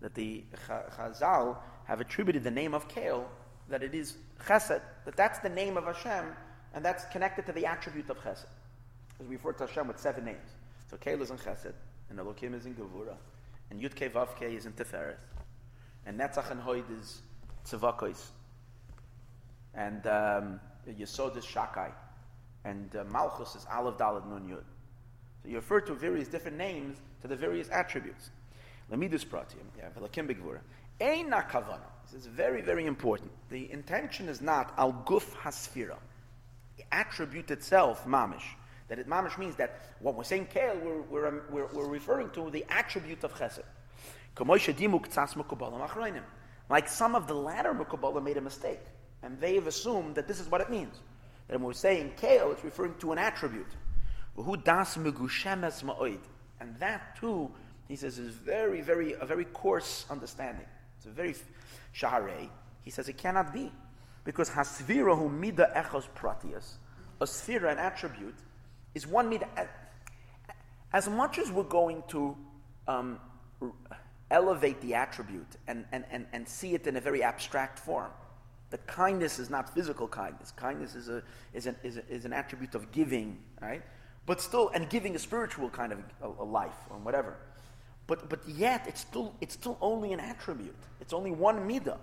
that 0.03 0.15
the 0.15 0.45
Chazal 0.69 1.57
have 1.85 2.01
attributed 2.01 2.45
the 2.45 2.51
name 2.51 2.75
of 2.75 2.87
Kael, 2.89 3.25
that 3.69 3.83
it 3.83 3.95
is 3.95 4.17
Chesed, 4.47 4.83
that 5.05 5.17
that's 5.17 5.39
the 5.39 5.49
name 5.49 5.77
of 5.77 5.85
Hashem, 5.85 6.27
and 6.75 6.85
that's 6.85 7.05
connected 7.07 7.47
to 7.47 7.53
the 7.53 7.65
attribute 7.65 8.11
of 8.11 8.19
Chesed. 8.19 8.47
Because 9.09 9.29
we 9.29 9.37
refer 9.37 9.53
to 9.53 9.67
Hashem 9.67 9.89
with 9.89 9.99
seven 9.99 10.25
names. 10.25 10.51
So 10.91 10.97
Kael 10.97 11.21
is 11.23 11.31
in 11.31 11.39
Chesed, 11.39 11.73
and 12.11 12.19
Elokim 12.19 12.55
is 12.55 12.67
in 12.67 12.75
Gevura, 12.75 13.15
and 13.71 13.81
Yud 13.81 13.95
Ke 13.95 14.13
Vav 14.13 14.35
Ke 14.37 14.53
is 14.53 14.67
in 14.67 14.73
Tiferet, 14.73 15.17
and 16.05 16.19
Netzach 16.19 16.51
and 16.51 16.61
Hoid 16.61 16.85
is 17.01 17.23
Tzavakos, 17.65 18.27
and 19.75 20.07
um, 20.07 20.61
Yesod 20.89 21.37
is 21.37 21.45
Shakai, 21.45 21.93
and 22.65 22.95
uh, 22.97 23.05
Malchus 23.11 23.55
is 23.55 23.67
Aleph 23.73 23.97
Dalad 23.97 24.29
Nun 24.29 24.49
Yud. 24.49 24.65
So 25.43 25.49
you 25.49 25.57
refer 25.57 25.81
to 25.81 25.95
various 25.95 26.29
different 26.29 26.57
names 26.57 26.99
to 27.21 27.29
the 27.29 27.37
various 27.37 27.69
attributes. 27.71 28.31
Lamidus 28.93 29.25
pratim. 29.25 29.65
Yeah, 29.79 29.89
v'lakim 29.99 30.29
begvura. 30.29 30.61
Ein 31.01 31.31
kavana. 31.31 31.81
This 32.05 32.21
is 32.21 32.27
very, 32.27 32.61
very 32.61 32.85
important. 32.87 33.31
The 33.49 33.71
intention 33.73 34.29
is 34.29 34.41
not 34.43 34.75
al 34.77 34.93
guf 35.07 35.35
hasfira. 35.37 35.97
The 36.77 36.85
attribute 36.93 37.51
itself, 37.51 38.05
mamish. 38.07 38.43
That 38.89 38.99
it 38.99 39.09
mamish 39.09 39.39
means 39.39 39.57
that 39.57 39.81
when 40.01 40.15
we're 40.15 40.25
saying 40.25 40.49
kale, 40.53 40.77
we're, 40.77 41.01
we're, 41.03 41.27
um, 41.27 41.41
we're, 41.51 41.67
we're 41.73 41.89
referring 41.89 42.31
to 42.31 42.51
the 42.51 42.65
attribute 42.69 43.25
of 43.25 43.35
chesed. 43.35 43.63
Like 46.71 46.89
some 46.89 47.15
of 47.15 47.27
the 47.27 47.35
latter 47.35 47.75
Mukabbalah 47.75 48.23
made 48.23 48.37
a 48.37 48.41
mistake, 48.41 48.81
and 49.23 49.39
they've 49.41 49.67
assumed 49.67 50.15
that 50.15 50.27
this 50.27 50.41
is 50.41 50.49
what 50.49 50.61
it 50.61 50.71
means. 50.71 51.01
That 51.49 51.59
when 51.59 51.65
we're 51.65 51.75
saying 51.75 52.13
kale, 52.17 52.51
it's 52.53 52.65
referring 52.65 52.95
to 53.01 53.13
an 53.13 53.19
attribute. 53.19 53.67
And 56.61 56.79
that 56.79 57.17
too 57.17 57.51
he 57.89 57.97
says 57.97 58.19
is 58.19 58.35
very, 58.35 58.81
very, 58.81 59.15
a 59.15 59.27
very 59.27 59.45
coarse 59.45 60.07
understanding. 60.11 60.67
It's 60.97 61.07
a 61.07 61.11
very 61.11 61.35
shaharei. 61.95 62.49
He 62.83 62.91
says 62.91 63.09
it 63.09 63.19
cannot 63.19 63.53
be. 63.53 63.71
Because 64.25 64.49
hasvira 64.51 65.19
hu 65.19 65.29
mida 65.29 65.71
echos 65.75 66.07
pratias, 66.17 66.75
a 67.21 67.27
sphere, 67.27 67.67
an 67.67 67.79
attribute, 67.79 68.37
is 68.95 69.07
one 69.07 69.29
mida. 69.29 69.49
As 70.93 71.09
much 71.09 71.39
as 71.39 71.51
we're 71.51 71.65
going 71.65 72.03
to 72.09 72.37
um, 72.87 73.19
elevate 74.31 74.81
the 74.81 74.95
attribute 74.95 75.57
and, 75.67 75.85
and, 75.91 76.05
and, 76.11 76.27
and 76.33 76.49
see 76.49 76.75
it 76.75 76.87
in 76.87 76.97
a 76.97 77.01
very 77.01 77.23
abstract 77.23 77.79
form, 77.79 78.13
The 78.73 78.79
kindness 78.79 79.39
is 79.39 79.51
not 79.51 79.73
physical 79.75 80.09
kindness. 80.09 80.51
Kindness 80.53 80.95
is, 80.95 81.11
a, 81.11 81.23
is, 81.53 81.67
an, 81.67 81.77
is, 81.83 81.99
a, 81.99 82.09
is 82.09 82.25
an 82.25 82.33
attribute 82.33 82.75
of 82.75 82.91
giving, 82.91 83.37
right? 83.61 83.83
But 84.25 84.41
still, 84.41 84.71
and 84.71 84.89
giving 84.89 85.15
a 85.15 85.19
spiritual 85.19 85.69
kind 85.69 85.93
of 85.93 85.99
a, 86.23 86.43
a 86.43 86.43
life 86.43 86.79
or 86.89 86.97
whatever. 86.97 87.37
But, 88.07 88.29
but 88.29 88.41
yet, 88.49 88.87
it's 88.87 89.01
still, 89.01 89.35
it's 89.41 89.55
still 89.55 89.79
only 89.81 90.13
an 90.13 90.21
attribute. 90.21 90.75
It's 91.01 91.13
only 91.13 91.31
one 91.31 91.69
midah. 91.69 91.99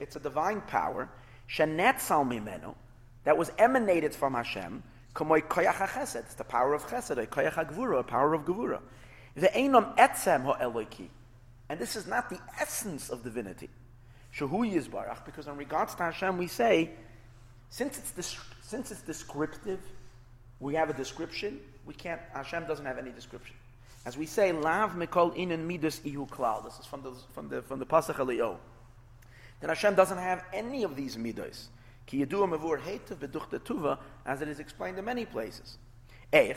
It's 0.00 0.16
a 0.16 0.20
divine 0.20 0.60
power. 0.62 1.08
Shenetzal 1.48 2.26
mimenu, 2.26 2.74
that 3.24 3.36
was 3.38 3.52
emanated 3.58 4.14
from 4.14 4.34
Hashem. 4.34 4.82
It's 5.18 6.34
the 6.34 6.44
power 6.44 6.74
of 6.74 6.86
chesed, 6.88 7.24
koyach 7.28 7.54
hagvura, 7.54 8.06
power 8.06 8.34
of 8.34 8.44
gevura. 8.44 8.80
Ve'enam 9.38 9.96
etzem 9.96 10.44
ha'eloki. 10.44 11.08
And 11.68 11.78
this 11.78 11.96
is 11.96 12.06
not 12.06 12.28
the 12.30 12.38
essence 12.60 13.08
of 13.10 13.22
divinity. 13.22 13.68
Shahu 14.36 14.70
Yizbarach, 14.70 15.24
because 15.24 15.46
in 15.46 15.56
regards 15.56 15.94
to 15.94 16.02
Hashem, 16.02 16.36
we 16.36 16.46
say, 16.46 16.90
since 17.70 17.98
it's, 17.98 18.36
since 18.62 18.90
it's 18.90 19.02
descriptive, 19.02 19.80
we 20.60 20.74
have 20.74 20.90
a 20.90 20.94
description, 20.94 21.60
we 21.86 21.94
can't, 21.94 22.20
Hashem 22.34 22.66
doesn't 22.66 22.84
have 22.84 22.98
any 22.98 23.10
description. 23.10 23.56
As 24.06 24.16
we 24.16 24.24
say, 24.24 24.52
Lav 24.52 24.92
Mikol 24.92 25.36
Inan 25.36 25.66
Midas 25.66 26.00
Ihu 26.04 26.26
Klal. 26.26 26.62
This 26.64 26.78
is 26.78 26.86
from 26.86 27.02
the, 27.02 27.12
from 27.34 27.48
the, 27.48 27.60
from 27.60 27.80
the 27.80 27.86
Pasach 27.86 28.20
Elio. 28.20 28.56
Then 29.60 29.68
Hashem 29.68 29.96
doesn't 29.96 30.18
have 30.18 30.44
any 30.52 30.84
of 30.84 30.94
these 30.94 31.18
midas. 31.18 31.70
Ki 32.06 32.24
Yedua 32.24 32.56
Mavur 32.56 32.80
Heitav 32.80 33.16
Beduchta 33.16 33.58
Tuva, 33.58 33.98
as 34.24 34.42
it 34.42 34.48
is 34.48 34.60
explained 34.60 34.96
in 34.96 35.04
many 35.04 35.24
places. 35.24 35.78
Ech, 36.32 36.56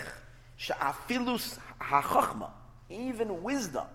Sha'afilus 0.59 1.57
HaChochma, 1.81 2.51
even 2.91 3.41
wisdom, 3.41 3.87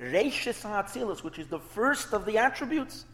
Reishis 0.00 0.62
HaAtzilus, 0.62 1.22
which 1.22 1.38
is 1.38 1.48
the 1.48 1.58
first 1.58 2.14
of 2.14 2.24
the 2.24 2.38
attributes, 2.38 3.04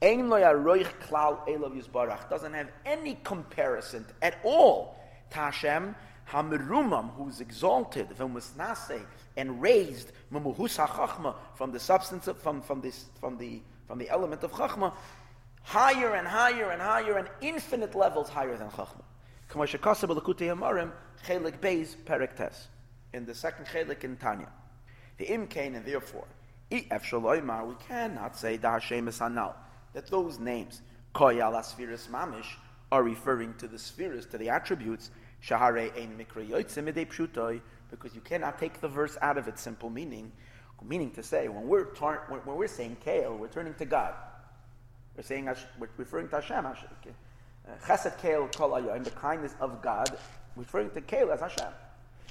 Ein 0.00 0.30
Lo 0.30 0.40
Yaroich 0.40 0.88
Klal 1.06 1.46
Elav 1.46 1.78
Yisbarach, 1.78 2.30
doesn't 2.30 2.54
have 2.54 2.70
any 2.86 3.18
comparison 3.22 4.06
at 4.22 4.38
all 4.44 4.96
to 5.30 5.36
Hashem, 5.36 5.94
Hamerumam, 6.30 7.14
who 7.16 7.28
is 7.28 7.42
exalted, 7.42 8.08
V'musnase, 8.16 9.02
and 9.36 9.62
raised, 9.62 10.12
Mumuhus 10.32 10.76
HaChochma, 10.76 11.34
from 11.54 11.72
the 11.72 11.80
substance 11.80 12.28
of, 12.28 12.38
from, 12.38 12.62
from, 12.62 12.80
this, 12.80 13.06
from 13.20 13.38
the 13.38 13.60
from 13.92 13.98
the 13.98 14.08
element 14.08 14.42
of 14.42 14.50
Chachma, 14.52 14.90
higher 15.62 16.14
and 16.14 16.26
higher 16.26 16.70
and 16.70 16.80
higher 16.80 17.18
and 17.18 17.28
infinite 17.42 17.94
levels 17.94 18.30
higher 18.30 18.56
than 18.56 18.70
Chachma. 18.70 19.02
Chelik 19.50 19.82
Beis 21.60 21.94
Perektes. 22.06 22.68
In 23.12 23.26
the 23.26 23.34
second 23.34 23.66
Chelik 23.66 24.04
in 24.04 24.16
Tanya. 24.16 24.48
The 25.18 25.26
Imkain, 25.26 25.76
and 25.76 25.84
therefore, 25.84 26.24
we 26.70 26.86
cannot 27.86 28.34
say 28.34 28.56
da 28.56 28.72
Hashem 28.72 29.04
that 29.04 30.06
those 30.06 30.38
names, 30.38 30.80
Koyal 31.14 31.52
Asfiris 31.52 32.08
Mamish, 32.08 32.56
are 32.90 33.02
referring 33.02 33.52
to 33.58 33.68
the 33.68 33.78
spheres, 33.78 34.24
to 34.24 34.38
the 34.38 34.48
attributes, 34.48 35.10
Shahare 35.46 35.94
Ein 36.00 36.16
Mikra 36.18 36.48
Pshutoi, 36.48 37.60
because 37.92 38.12
you 38.16 38.20
cannot 38.20 38.58
take 38.58 38.80
the 38.80 38.88
verse 38.88 39.16
out 39.22 39.38
of 39.38 39.46
its 39.46 39.62
simple 39.62 39.90
meaning. 39.90 40.32
Meaning 40.84 41.12
to 41.12 41.22
say, 41.22 41.46
when 41.46 41.68
we're, 41.68 41.84
tar- 41.84 42.26
when 42.28 42.56
we're 42.56 42.66
saying 42.66 42.96
Kael, 43.06 43.38
we're 43.38 43.46
turning 43.46 43.74
to 43.74 43.84
God. 43.84 44.14
We're 45.16 45.22
saying, 45.22 45.48
we're 45.78 45.88
referring 45.96 46.28
to 46.30 46.40
Hashem. 46.40 46.66
Uh, 46.66 46.72
Chesed 47.86 48.18
Kael 48.18 48.52
Kol 48.52 48.70
Ayim, 48.70 49.04
the 49.04 49.10
kindness 49.12 49.54
of 49.60 49.80
God, 49.80 50.18
referring 50.56 50.90
to 50.90 51.00
Kael 51.00 51.32
as 51.32 51.38
Hashem. 51.38 51.68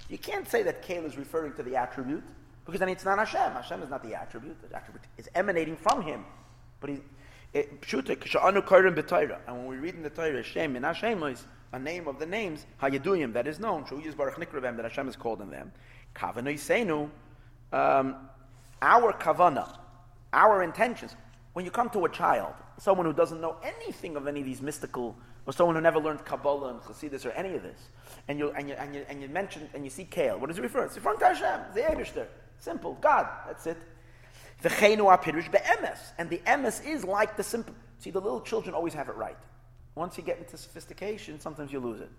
You 0.09 0.17
can't 0.17 0.45
say 0.49 0.63
that 0.63 0.85
Kael 0.85 1.05
is 1.05 1.15
referring 1.15 1.53
to 1.53 1.63
the 1.63 1.77
attribute, 1.77 2.25
because 2.65 2.81
then 2.81 2.89
it's 2.89 3.05
not 3.05 3.19
Hashem. 3.19 3.53
Hashem 3.53 3.83
is 3.83 3.89
not 3.89 4.03
the 4.03 4.15
attribute. 4.15 4.57
The 4.69 4.75
attribute 4.75 5.05
is 5.17 5.29
emanating 5.33 5.77
from 5.77 6.01
Him. 6.01 6.25
But 6.81 6.89
He, 6.89 6.99
and 7.53 7.65
when 9.47 9.65
we 9.65 9.77
read 9.77 9.95
in 9.95 10.03
the 10.03 10.09
Torah, 10.09 10.35
Hashem 10.35 10.75
in 10.75 10.83
Hashem 10.83 11.23
is 11.23 11.45
a 11.73 11.79
name 11.79 12.07
of 12.07 12.19
the 12.19 12.25
names, 12.25 12.65
Hayaduyim, 12.81 13.33
that 13.33 13.47
is 13.47 13.59
known, 13.59 13.85
Shu 13.85 14.01
Yizbarach 14.01 14.35
Nikrabem, 14.35 14.75
that 14.75 14.83
Hashem 14.83 15.07
is 15.07 15.15
called 15.15 15.41
in 15.41 15.49
them. 15.49 15.71
Kavanoi 16.15 16.55
Seinu, 16.55 17.09
um, 17.71 18.15
our 18.81 19.13
kavana, 19.13 19.77
our 20.33 20.63
intentions. 20.63 21.15
When 21.53 21.65
you 21.65 21.71
come 21.71 21.89
to 21.91 22.05
a 22.05 22.09
child, 22.09 22.53
someone 22.77 23.05
who 23.05 23.13
doesn't 23.13 23.41
know 23.41 23.57
anything 23.63 24.15
of 24.15 24.27
any 24.27 24.41
of 24.41 24.45
these 24.45 24.61
mystical, 24.61 25.15
or 25.45 25.53
someone 25.53 25.75
who 25.75 25.81
never 25.81 25.99
learned 25.99 26.23
Kabbalah 26.25 26.69
and 26.69 26.81
Chassidus 26.81 27.25
or 27.25 27.31
any 27.31 27.55
of 27.55 27.63
this, 27.63 27.89
and 28.27 28.37
you, 28.37 28.51
and 28.51 28.69
you, 28.69 28.75
and 28.75 28.93
you, 28.93 29.05
and 29.09 29.21
you 29.21 29.27
mention, 29.29 29.69
and 29.73 29.83
you 29.83 29.89
see 29.89 30.03
Kale, 30.05 30.37
what 30.37 30.47
does 30.47 30.57
it 30.57 30.61
refer? 30.61 30.85
It's 30.85 30.95
referring 30.95 31.19
to 31.19 31.25
Hashem, 31.25 31.73
the 31.73 31.81
Eberster. 31.81 32.27
Simple, 32.59 32.97
God, 33.01 33.27
that's 33.47 33.65
it. 33.65 33.77
The 34.61 34.69
V'cheinu 34.69 35.11
apirish 35.11 35.49
be'emes. 35.49 35.97
And 36.19 36.29
the 36.29 36.37
emes 36.45 36.85
is 36.85 37.03
like 37.03 37.35
the 37.35 37.43
simple. 37.43 37.73
See, 37.97 38.11
the 38.11 38.21
little 38.21 38.41
children 38.41 38.75
always 38.75 38.93
have 38.93 39.09
it 39.09 39.15
right. 39.15 39.37
Once 39.95 40.17
you 40.17 40.23
get 40.23 40.37
into 40.37 40.57
sophistication, 40.57 41.39
sometimes 41.39 41.71
you 41.71 41.79
lose 41.79 41.99
it. 41.99 42.09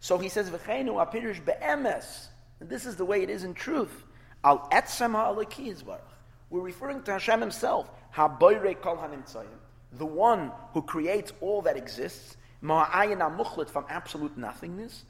So 0.00 0.18
he 0.18 0.28
says, 0.28 0.50
V'cheinu 0.50 1.00
apirish 1.02 1.40
be'emes. 1.40 2.28
And 2.60 2.68
this 2.68 2.86
is 2.86 2.96
the 2.96 3.04
way 3.04 3.22
it 3.22 3.30
is 3.30 3.44
in 3.44 3.54
truth. 3.54 4.04
Al 4.44 4.68
etzem 4.70 5.12
ha'alaki 5.12 5.74
We're 6.50 6.60
referring 6.60 7.02
to 7.02 7.12
Hashem 7.12 7.40
himself. 7.40 7.90
Ha'boire 8.10 8.74
kol 8.80 8.96
hanimtzayim. 8.96 9.46
The 9.92 10.06
one 10.06 10.52
who 10.74 10.82
creates 10.82 11.32
all 11.40 11.62
that 11.62 11.76
exists. 11.76 12.36
Ma'ayin 12.62 13.20
ha'muchlet 13.20 13.70
from 13.70 13.86
absolute 13.88 14.36
nothingness. 14.36 15.04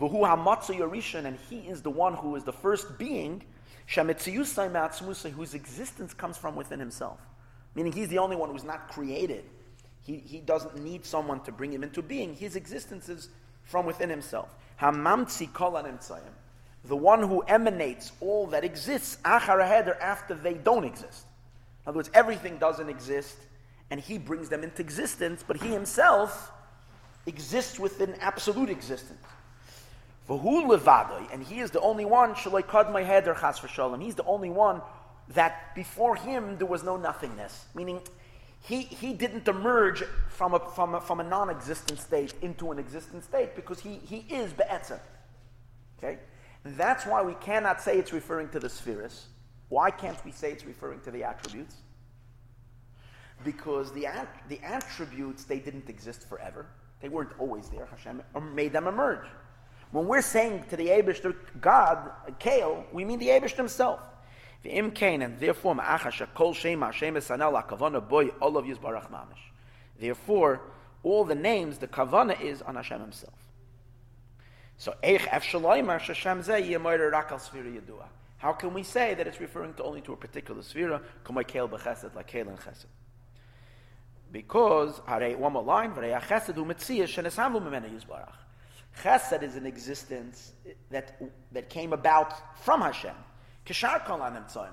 V'hu 0.00 0.26
ha'matzu 0.26 0.78
yorishan. 0.78 1.24
And 1.24 1.38
he 1.48 1.60
is 1.60 1.82
the 1.82 1.90
one 1.90 2.14
who 2.14 2.36
is 2.36 2.44
the 2.44 2.52
first 2.52 2.98
being. 2.98 3.42
Shametziyusay 3.88 4.70
ma'atzmusay. 4.70 5.32
Whose 5.32 5.54
existence 5.54 6.12
comes 6.12 6.36
from 6.36 6.54
within 6.54 6.78
himself. 6.78 7.18
Meaning 7.74 7.92
he's 7.92 8.08
the 8.08 8.18
only 8.18 8.36
one 8.36 8.50
who's 8.50 8.64
not 8.64 8.88
created. 8.88 9.44
He, 10.08 10.16
he 10.16 10.38
doesn't 10.40 10.82
need 10.82 11.04
someone 11.04 11.40
to 11.40 11.52
bring 11.52 11.70
him 11.70 11.82
into 11.82 12.00
being. 12.00 12.34
His 12.34 12.56
existence 12.56 13.10
is 13.10 13.28
from 13.64 13.84
within 13.84 14.08
himself. 14.08 14.48
Hamamtzi 14.80 15.52
kol 15.52 15.78
the 16.84 16.96
one 16.96 17.22
who 17.22 17.40
emanates 17.42 18.12
all 18.22 18.46
that 18.46 18.64
exists, 18.64 19.18
after 19.22 20.34
they 20.42 20.54
don't 20.54 20.84
exist. 20.84 21.26
In 21.84 21.90
other 21.90 21.98
words, 21.98 22.10
everything 22.14 22.56
doesn't 22.56 22.88
exist, 22.88 23.36
and 23.90 24.00
he 24.00 24.16
brings 24.16 24.48
them 24.48 24.64
into 24.64 24.80
existence, 24.80 25.44
but 25.46 25.58
he 25.58 25.68
himself 25.68 26.52
exists 27.26 27.78
within 27.78 28.14
absolute 28.22 28.70
existence. 28.70 29.20
V'hu 30.26 30.66
levadai, 30.66 31.30
and 31.34 31.42
he 31.42 31.60
is 31.60 31.70
the 31.70 31.80
only 31.80 32.06
one, 32.06 32.32
shaloi 32.32 32.62
kadmai 32.62 33.04
heder 33.04 33.34
chas 33.38 33.60
v'shalom. 33.60 34.02
He's 34.02 34.14
the 34.14 34.24
only 34.24 34.48
one 34.48 34.80
that 35.34 35.74
before 35.74 36.16
him 36.16 36.56
there 36.56 36.66
was 36.66 36.82
no 36.82 36.96
nothingness. 36.96 37.66
Meaning, 37.74 38.00
he, 38.60 38.82
he 38.82 39.12
didn't 39.12 39.46
emerge 39.48 40.02
from 40.28 40.54
a, 40.54 40.60
from 40.60 40.94
a, 40.94 41.00
from 41.00 41.20
a 41.20 41.24
non-existent 41.24 42.00
state 42.00 42.34
into 42.42 42.70
an 42.72 42.78
existent 42.78 43.24
state 43.24 43.54
because 43.54 43.80
he, 43.80 44.00
he 44.04 44.24
is 44.28 44.52
be'etzah. 44.52 45.00
Okay? 45.98 46.18
That's 46.64 47.06
why 47.06 47.22
we 47.22 47.34
cannot 47.34 47.80
say 47.80 47.98
it's 47.98 48.12
referring 48.12 48.48
to 48.50 48.60
the 48.60 48.68
spheres. 48.68 49.26
Why 49.68 49.90
can't 49.90 50.22
we 50.24 50.32
say 50.32 50.52
it's 50.52 50.64
referring 50.64 51.00
to 51.00 51.10
the 51.10 51.24
attributes? 51.24 51.76
Because 53.44 53.92
the, 53.92 54.06
at- 54.06 54.42
the 54.48 54.60
attributes, 54.62 55.44
they 55.44 55.60
didn't 55.60 55.88
exist 55.88 56.28
forever. 56.28 56.66
They 57.00 57.08
weren't 57.08 57.32
always 57.38 57.68
there. 57.68 57.86
Hashem 57.86 58.22
made 58.54 58.72
them 58.72 58.86
emerge. 58.88 59.26
When 59.92 60.06
we're 60.06 60.22
saying 60.22 60.64
to 60.70 60.76
the 60.76 60.88
Abishter, 60.88 61.34
God, 61.60 62.10
Kale, 62.38 62.84
we 62.92 63.04
mean 63.04 63.18
the 63.18 63.28
Abishter 63.28 63.56
himself. 63.56 64.00
V'im 64.64 64.94
kain, 64.94 65.22
and 65.22 65.38
therefore, 65.38 65.74
ma'achasha 65.74 66.34
kol 66.34 66.52
shem 66.52 66.82
Hashem 66.82 67.14
esanel 67.14 67.66
kavana 67.66 68.06
boy 68.06 68.30
olav 68.40 68.64
yizbarach 68.64 69.10
mamish. 69.10 69.52
Therefore, 69.98 70.60
all 71.02 71.24
the 71.24 71.34
names, 71.34 71.78
the 71.78 71.88
kavana 71.88 72.40
is 72.40 72.62
on 72.62 72.74
Hashem 72.74 73.00
himself. 73.00 73.34
So, 74.76 74.94
how 78.38 78.52
can 78.52 78.74
we 78.74 78.82
say 78.84 79.14
that 79.14 79.26
it's 79.26 79.40
referring 79.40 79.74
to 79.74 79.82
only 79.82 80.00
to 80.02 80.12
a 80.12 80.16
particular 80.16 80.62
sphere, 80.62 81.00
like 81.28 81.48
Kel 81.48 81.64
and 81.64 81.80
Chesed? 81.80 82.86
Because, 84.30 85.00
one 85.06 85.52
more 85.52 85.64
line, 85.64 85.92
Chesed 89.02 89.42
is 89.42 89.56
an 89.56 89.66
existence 89.66 90.52
that, 90.90 91.20
that 91.52 91.68
came 91.68 91.92
about 91.92 92.34
from 92.64 92.80
Hashem. 92.80 93.14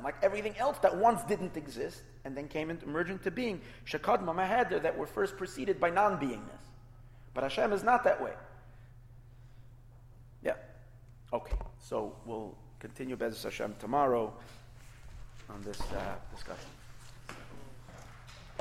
Like 0.03 0.15
everything 0.21 0.55
else 0.57 0.77
that 0.79 0.95
once 0.95 1.23
didn't 1.23 1.57
exist 1.57 2.03
and 2.23 2.35
then 2.35 2.47
came 2.47 2.69
into, 2.69 2.85
emerging 2.85 3.19
to 3.19 3.31
being. 3.31 3.61
Shakad 3.85 4.23
Mamaheder 4.23 4.81
that 4.81 4.97
were 4.97 5.07
first 5.07 5.37
preceded 5.37 5.79
by 5.79 5.89
non 5.89 6.19
beingness. 6.19 6.63
But 7.33 7.43
Hashem 7.43 7.73
is 7.73 7.83
not 7.83 8.03
that 8.03 8.21
way. 8.21 8.33
Yeah. 10.43 10.53
Okay, 11.33 11.57
so 11.79 12.15
we'll 12.25 12.55
continue 12.79 13.15
Bez 13.15 13.43
Hashem 13.43 13.75
tomorrow 13.79 14.33
on 15.49 15.61
this 15.61 15.79
uh, 15.81 16.15
discussion. 16.33 16.69